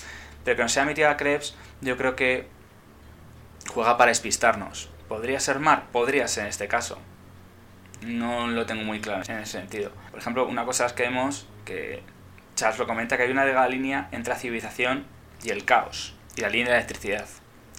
Pero 0.44 0.56
que 0.56 0.62
no 0.62 0.68
sea 0.68 0.84
mi 0.84 0.94
tía 0.94 1.16
Krebs, 1.16 1.56
yo 1.80 1.96
creo 1.96 2.14
que 2.14 2.48
juega 3.68 3.96
para 3.96 4.10
despistarnos. 4.10 4.90
¿Podría 5.08 5.40
ser 5.40 5.58
Marp? 5.58 5.90
Podría 5.90 6.28
ser 6.28 6.44
en 6.44 6.50
este 6.50 6.68
caso. 6.68 6.98
No 8.02 8.46
lo 8.46 8.64
tengo 8.64 8.82
muy 8.82 9.00
claro 9.00 9.22
en 9.26 9.38
ese 9.38 9.58
sentido. 9.58 9.90
Por 10.10 10.20
ejemplo, 10.20 10.46
una 10.46 10.64
cosa 10.64 10.86
es 10.86 10.92
que 10.92 11.02
vemos 11.02 11.46
que 11.64 12.02
Charles 12.58 12.80
lo 12.80 12.88
comenta 12.88 13.16
que 13.16 13.22
hay 13.22 13.30
una 13.30 13.44
delgada 13.44 13.68
línea 13.68 14.08
entre 14.10 14.34
la 14.34 14.40
civilización 14.40 15.06
y 15.44 15.50
el 15.50 15.64
caos, 15.64 16.16
y 16.36 16.40
la 16.40 16.48
línea 16.48 16.66
de 16.66 16.72
la 16.72 16.78
electricidad. 16.78 17.28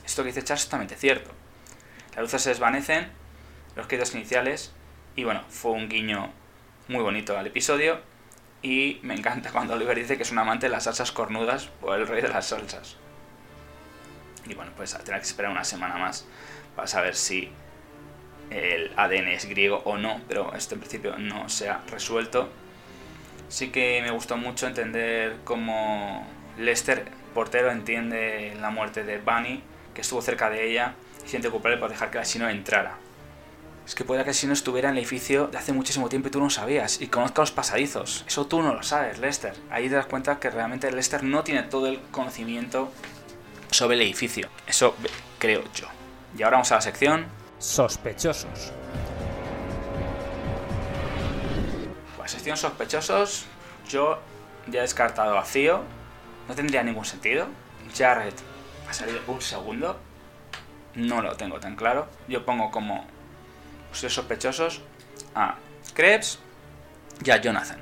Esto 0.05 0.23
que 0.23 0.27
dice 0.27 0.41
Charles 0.41 0.61
es 0.61 0.67
totalmente 0.67 0.95
cierto. 0.95 1.31
Las 2.11 2.21
luces 2.21 2.43
se 2.43 2.49
desvanecen, 2.51 3.09
los 3.75 3.87
créditos 3.87 4.15
iniciales, 4.15 4.71
y 5.17 5.25
bueno, 5.25 5.43
fue 5.49 5.71
un 5.71 5.89
guiño 5.89 6.31
muy 6.87 7.03
bonito 7.03 7.37
al 7.37 7.47
episodio, 7.47 7.99
y 8.61 9.01
me 9.03 9.15
encanta 9.15 9.51
cuando 9.51 9.73
Oliver 9.73 9.97
dice 9.97 10.15
que 10.15 10.23
es 10.23 10.31
un 10.31 10.39
amante 10.39 10.67
de 10.67 10.71
las 10.71 10.85
salsas 10.85 11.11
cornudas 11.11 11.69
o 11.81 11.93
el 11.93 12.07
rey 12.07 12.21
de 12.21 12.29
las 12.29 12.47
salsas. 12.47 12.95
Y 14.47 14.53
bueno, 14.53 14.71
pues 14.77 14.93
tendrá 14.93 15.17
que 15.17 15.25
esperar 15.25 15.51
una 15.51 15.65
semana 15.65 15.97
más 15.97 16.25
para 16.77 16.87
saber 16.87 17.17
si 17.17 17.51
el 18.49 18.93
ADN 18.95 19.27
es 19.27 19.43
griego 19.43 19.81
o 19.83 19.97
no, 19.97 20.21
pero 20.29 20.55
esto 20.55 20.75
en 20.75 20.79
principio 20.79 21.17
no 21.17 21.49
se 21.49 21.67
ha 21.67 21.81
resuelto. 21.89 22.49
Sí 23.49 23.69
que 23.69 24.01
me 24.01 24.12
gustó 24.12 24.38
mucho 24.38 24.67
entender 24.67 25.38
cómo 25.43 26.25
Lester, 26.57 27.05
portero, 27.33 27.71
entiende 27.71 28.55
la 28.62 28.69
muerte 28.69 29.03
de 29.03 29.17
Bunny, 29.17 29.63
que 29.93 30.01
estuvo 30.01 30.21
cerca 30.21 30.49
de 30.49 30.69
ella, 30.69 30.93
y 31.25 31.27
siente 31.27 31.49
culpable 31.49 31.77
por 31.77 31.89
dejar 31.89 32.12
que 32.12 32.17
el 32.17 32.21
asesino 32.21 32.47
entrara. 32.47 32.97
Es 33.85 33.95
que 33.95 34.05
puede 34.05 34.21
que 34.21 34.29
el 34.29 34.31
asesino 34.31 34.53
estuviera 34.53 34.89
en 34.89 34.95
el 34.95 34.99
edificio 34.99 35.47
de 35.47 35.57
hace 35.57 35.73
muchísimo 35.73 36.09
tiempo 36.09 36.27
y 36.27 36.31
tú 36.31 36.39
no 36.39 36.51
sabías, 36.51 37.01
y 37.01 37.07
conozca 37.07 37.41
los 37.41 37.51
pasadizos. 37.51 38.23
Eso 38.27 38.45
tú 38.45 38.62
no 38.62 38.73
lo 38.73 38.83
sabes, 38.83 39.17
Lester. 39.17 39.53
Ahí 39.71 39.89
te 39.89 39.95
das 39.95 40.05
cuenta 40.05 40.39
que 40.39 40.51
realmente 40.51 40.91
Lester 40.91 41.23
no 41.23 41.43
tiene 41.43 41.63
todo 41.63 41.88
el 41.88 41.99
conocimiento 42.12 42.91
sobre 43.71 43.95
el 43.95 44.03
edificio. 44.03 44.47
Eso 44.67 44.95
creo 45.39 45.63
yo. 45.73 45.88
Y 46.38 46.43
ahora 46.43 46.57
vamos 46.57 46.71
a 46.71 46.75
la 46.75 46.81
sección 46.81 47.25
Sospechosos. 47.57 48.71
Sección 52.29 52.57
sospechosos, 52.57 53.45
yo 53.87 54.19
ya 54.67 54.79
he 54.79 54.81
descartado 54.83 55.37
a 55.37 55.45
Cío, 55.45 55.81
no 56.47 56.55
tendría 56.55 56.83
ningún 56.83 57.05
sentido. 57.05 57.47
Jared 57.95 58.33
ha 58.87 58.93
salido 58.93 59.19
un 59.27 59.41
segundo, 59.41 59.99
no 60.95 61.21
lo 61.21 61.35
tengo 61.35 61.59
tan 61.59 61.75
claro. 61.75 62.07
Yo 62.27 62.45
pongo 62.45 62.71
como 62.71 63.05
sospechosos 63.91 64.81
a 65.35 65.55
Krebs 65.93 66.39
y 67.23 67.31
a 67.31 67.37
Jonathan, 67.37 67.79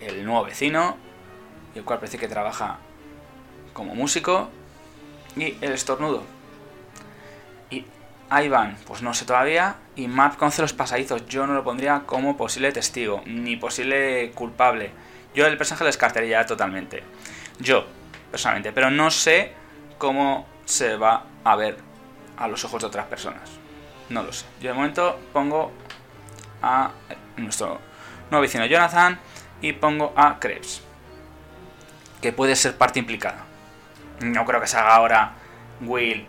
el 0.00 0.24
nuevo 0.24 0.44
vecino, 0.44 0.96
el 1.74 1.84
cual 1.84 1.98
parece 1.98 2.18
que 2.18 2.28
trabaja 2.28 2.78
como 3.72 3.94
músico, 3.94 4.48
y 5.36 5.56
el 5.60 5.72
estornudo, 5.72 6.24
Ivan, 8.40 8.76
pues 8.86 9.02
no 9.02 9.14
sé 9.14 9.24
todavía. 9.24 9.76
Y 9.96 10.08
Map 10.08 10.36
conoce 10.36 10.62
los 10.62 10.72
pasadizos. 10.72 11.26
Yo 11.26 11.46
no 11.46 11.54
lo 11.54 11.64
pondría 11.64 12.04
como 12.06 12.36
posible 12.36 12.72
testigo, 12.72 13.22
ni 13.26 13.56
posible 13.56 14.30
culpable. 14.32 14.90
Yo 15.34 15.46
el 15.46 15.56
personaje 15.56 15.84
lo 15.84 15.88
descartaría 15.88 16.44
totalmente. 16.46 17.02
Yo, 17.58 17.86
personalmente. 18.30 18.72
Pero 18.72 18.90
no 18.90 19.10
sé 19.10 19.52
cómo 19.98 20.46
se 20.64 20.96
va 20.96 21.24
a 21.44 21.56
ver 21.56 21.78
a 22.36 22.48
los 22.48 22.64
ojos 22.64 22.80
de 22.82 22.88
otras 22.88 23.06
personas. 23.06 23.50
No 24.08 24.22
lo 24.22 24.32
sé. 24.32 24.46
Yo 24.60 24.68
de 24.68 24.74
momento 24.74 25.18
pongo 25.32 25.72
a 26.62 26.90
nuestro 27.36 27.78
nuevo 28.30 28.42
vecino 28.42 28.66
Jonathan 28.66 29.18
y 29.60 29.72
pongo 29.72 30.12
a 30.16 30.38
Krebs. 30.38 30.82
Que 32.20 32.32
puede 32.32 32.56
ser 32.56 32.76
parte 32.76 32.98
implicada. 32.98 33.44
No 34.20 34.44
creo 34.44 34.60
que 34.60 34.66
se 34.66 34.76
haga 34.76 34.94
ahora 34.94 35.32
Will 35.80 36.26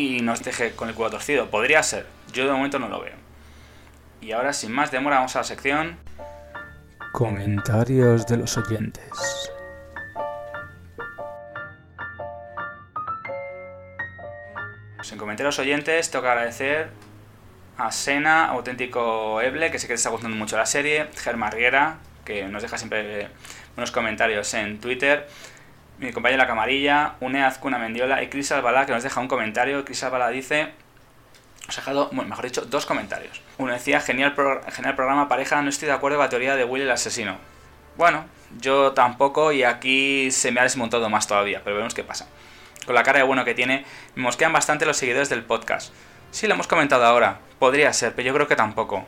y 0.00 0.20
nos 0.22 0.42
deje 0.42 0.72
con 0.72 0.88
el 0.88 0.94
culo 0.94 1.10
torcido. 1.10 1.50
Podría 1.50 1.82
ser, 1.82 2.06
yo 2.32 2.46
de 2.46 2.52
momento 2.52 2.78
no 2.78 2.88
lo 2.88 3.00
veo. 3.00 3.14
Y 4.20 4.32
ahora, 4.32 4.52
sin 4.52 4.72
más 4.72 4.90
demora, 4.90 5.16
vamos 5.16 5.36
a 5.36 5.40
la 5.40 5.44
sección... 5.44 5.98
Comentarios 7.12 8.26
de 8.26 8.36
los 8.36 8.56
oyentes. 8.56 9.50
Pues 14.96 15.12
en 15.12 15.18
comentarios 15.18 15.58
oyentes 15.58 16.10
tengo 16.10 16.22
que 16.22 16.28
agradecer 16.28 16.88
a 17.76 17.90
Sena, 17.90 18.46
auténtico 18.46 19.40
Eble, 19.40 19.70
que 19.70 19.78
sé 19.78 19.86
que 19.86 19.94
te 19.94 19.98
está 19.98 20.10
gustando 20.10 20.36
mucho 20.36 20.56
la 20.56 20.66
serie, 20.66 21.08
Germán 21.16 21.52
Riera, 21.52 21.96
que 22.24 22.46
nos 22.46 22.62
deja 22.62 22.78
siempre 22.78 23.28
unos 23.76 23.90
comentarios 23.90 24.52
en 24.54 24.78
Twitter, 24.78 25.26
mi 26.00 26.12
compañera 26.12 26.46
Camarilla, 26.46 27.14
Une 27.20 27.44
Azcuna 27.44 27.78
Mendiola 27.78 28.22
y 28.22 28.28
Cris 28.28 28.50
Albalá 28.52 28.86
que 28.86 28.92
nos 28.92 29.02
deja 29.02 29.20
un 29.20 29.28
comentario. 29.28 29.84
Cris 29.84 30.02
Albalá 30.02 30.30
dice, 30.30 30.72
os 31.68 31.76
ha 31.76 31.80
dejado, 31.82 32.08
bueno, 32.12 32.30
mejor 32.30 32.46
dicho, 32.46 32.62
dos 32.62 32.86
comentarios. 32.86 33.42
Uno 33.58 33.72
decía, 33.72 34.00
genial, 34.00 34.34
genial 34.72 34.96
programa 34.96 35.28
pareja, 35.28 35.60
no 35.60 35.68
estoy 35.68 35.88
de 35.88 35.94
acuerdo 35.94 36.16
con 36.16 36.24
la 36.24 36.30
teoría 36.30 36.56
de 36.56 36.64
Will 36.64 36.82
el 36.82 36.90
asesino. 36.90 37.36
Bueno, 37.98 38.24
yo 38.60 38.92
tampoco 38.92 39.52
y 39.52 39.62
aquí 39.62 40.30
se 40.30 40.50
me 40.52 40.60
ha 40.60 40.62
desmontado 40.62 41.10
más 41.10 41.26
todavía, 41.26 41.60
pero 41.62 41.76
vemos 41.76 41.92
qué 41.92 42.02
pasa. 42.02 42.26
Con 42.86 42.94
la 42.94 43.02
cara 43.02 43.18
de 43.18 43.24
bueno 43.24 43.44
que 43.44 43.54
tiene, 43.54 43.84
me 44.14 44.22
mosquean 44.22 44.54
bastante 44.54 44.86
los 44.86 44.96
seguidores 44.96 45.28
del 45.28 45.44
podcast. 45.44 45.92
Sí, 46.30 46.46
lo 46.46 46.54
hemos 46.54 46.66
comentado 46.66 47.04
ahora, 47.04 47.40
podría 47.58 47.92
ser, 47.92 48.14
pero 48.14 48.26
yo 48.26 48.32
creo 48.32 48.48
que 48.48 48.56
tampoco. 48.56 49.04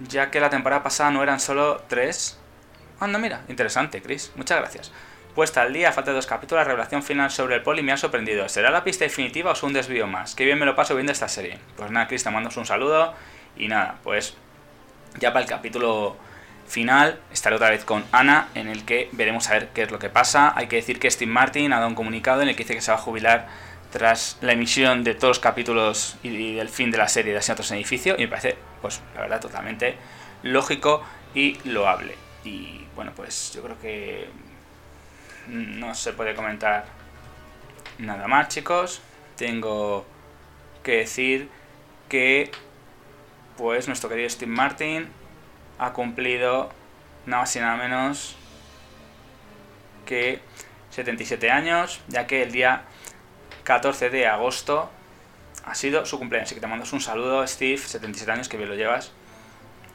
Ya 0.00 0.32
que 0.32 0.40
la 0.40 0.50
temporada 0.50 0.82
pasada 0.82 1.12
no 1.12 1.22
eran 1.22 1.38
solo 1.38 1.84
tres. 1.86 2.40
Anda, 2.98 3.20
mira, 3.20 3.42
interesante, 3.48 4.02
Chris, 4.02 4.32
muchas 4.34 4.58
gracias. 4.58 4.90
Puesta 5.34 5.62
al 5.62 5.72
día, 5.72 5.92
falta 5.92 6.12
dos 6.12 6.26
capítulos, 6.26 6.62
la 6.62 6.68
revelación 6.68 7.02
final 7.04 7.30
sobre 7.30 7.54
el 7.54 7.62
poli 7.62 7.82
me 7.82 7.92
ha 7.92 7.96
sorprendido. 7.96 8.48
¿Será 8.48 8.70
la 8.70 8.82
pista 8.82 9.04
definitiva 9.04 9.50
o 9.50 9.52
es 9.52 9.62
un 9.62 9.72
desvío 9.72 10.08
más? 10.08 10.34
Qué 10.34 10.44
bien 10.44 10.58
me 10.58 10.66
lo 10.66 10.74
paso 10.74 10.94
viendo 10.94 11.12
esta 11.12 11.28
serie. 11.28 11.58
Pues 11.76 11.90
nada, 11.90 12.08
Chris, 12.08 12.24
te 12.24 12.30
mando 12.30 12.50
un 12.56 12.66
saludo. 12.66 13.14
Y 13.56 13.68
nada, 13.68 13.98
pues 14.02 14.34
ya 15.18 15.32
para 15.32 15.44
el 15.44 15.48
capítulo 15.48 16.16
final 16.66 17.20
estaré 17.32 17.56
otra 17.56 17.70
vez 17.70 17.84
con 17.84 18.04
Ana, 18.10 18.48
en 18.54 18.68
el 18.68 18.84
que 18.84 19.08
veremos 19.12 19.48
a 19.48 19.54
ver 19.54 19.68
qué 19.68 19.82
es 19.82 19.90
lo 19.92 20.00
que 20.00 20.08
pasa. 20.08 20.52
Hay 20.56 20.66
que 20.66 20.76
decir 20.76 20.98
que 20.98 21.10
Steve 21.10 21.30
Martin 21.30 21.72
ha 21.72 21.76
dado 21.76 21.88
un 21.88 21.94
comunicado 21.94 22.42
en 22.42 22.48
el 22.48 22.56
que 22.56 22.64
dice 22.64 22.74
que 22.74 22.80
se 22.80 22.90
va 22.90 22.98
a 22.98 23.00
jubilar 23.00 23.46
tras 23.92 24.36
la 24.40 24.52
emisión 24.52 25.04
de 25.04 25.14
todos 25.14 25.36
los 25.36 25.38
capítulos 25.40 26.16
y 26.22 26.54
del 26.54 26.68
fin 26.68 26.90
de 26.90 26.98
la 26.98 27.08
serie 27.08 27.32
de 27.32 27.38
Asesinatos 27.38 27.70
en 27.70 27.76
Edificio. 27.76 28.14
Y 28.18 28.22
me 28.22 28.28
parece, 28.28 28.56
pues 28.80 29.00
la 29.14 29.22
verdad, 29.22 29.40
totalmente 29.40 29.96
lógico 30.42 31.04
y 31.34 31.58
loable. 31.68 32.16
Y 32.44 32.84
bueno, 32.96 33.12
pues 33.14 33.52
yo 33.54 33.62
creo 33.62 33.78
que 33.80 34.28
no 35.48 35.94
se 35.94 36.12
puede 36.12 36.34
comentar 36.34 36.84
nada 37.98 38.26
más, 38.28 38.48
chicos. 38.48 39.00
Tengo 39.36 40.06
que 40.82 40.98
decir 40.98 41.48
que 42.08 42.50
pues 43.56 43.86
nuestro 43.88 44.08
querido 44.08 44.28
Steve 44.28 44.50
Martin 44.50 45.08
ha 45.78 45.92
cumplido 45.92 46.70
nada 47.26 47.42
más 47.42 47.56
y 47.56 47.60
nada 47.60 47.76
menos 47.76 48.36
que 50.06 50.40
77 50.90 51.50
años, 51.50 52.00
ya 52.08 52.26
que 52.26 52.42
el 52.42 52.52
día 52.52 52.84
14 53.64 54.10
de 54.10 54.26
agosto 54.26 54.90
ha 55.64 55.74
sido 55.74 56.04
su 56.06 56.18
cumpleaños. 56.18 56.48
Así 56.48 56.54
que 56.54 56.60
te 56.60 56.66
mando 56.66 56.84
un 56.90 57.00
saludo, 57.00 57.46
Steve, 57.46 57.78
77 57.78 58.32
años, 58.32 58.48
que 58.48 58.56
bien 58.56 58.68
lo 58.68 58.74
llevas. 58.74 59.12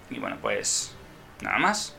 Y 0.09 0.19
bueno, 0.19 0.37
pues 0.41 0.95
nada 1.41 1.57
más 1.57 1.95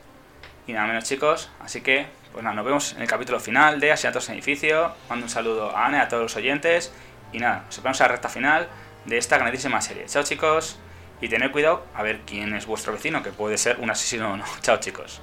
y 0.66 0.72
nada 0.72 0.86
menos, 0.86 1.04
chicos. 1.04 1.50
Así 1.60 1.80
que 1.80 2.06
pues 2.36 2.44
nada, 2.44 2.54
nos 2.54 2.66
vemos 2.66 2.92
en 2.92 3.00
el 3.00 3.08
capítulo 3.08 3.40
final 3.40 3.80
de 3.80 3.92
Asiatos 3.92 4.28
en 4.28 4.34
Edificio. 4.34 4.92
Mando 5.08 5.24
un 5.24 5.30
saludo 5.30 5.74
a 5.74 5.86
Ana 5.86 5.96
y 5.96 6.00
a 6.02 6.08
todos 6.08 6.22
los 6.22 6.36
oyentes. 6.36 6.92
Y 7.32 7.38
nada, 7.38 7.64
nos 7.64 7.82
vemos 7.82 7.98
a 8.02 8.04
la 8.04 8.08
recta 8.08 8.28
final 8.28 8.68
de 9.06 9.16
esta 9.16 9.38
grandísima 9.38 9.80
serie. 9.80 10.04
Chao 10.04 10.22
chicos. 10.22 10.78
Y 11.22 11.30
tened 11.30 11.50
cuidado 11.50 11.86
a 11.94 12.02
ver 12.02 12.20
quién 12.26 12.54
es 12.54 12.66
vuestro 12.66 12.92
vecino, 12.92 13.22
que 13.22 13.30
puede 13.30 13.56
ser 13.56 13.78
un 13.80 13.88
asesino 13.88 14.32
o 14.32 14.36
no. 14.36 14.44
Chao 14.60 14.76
chicos. 14.76 15.22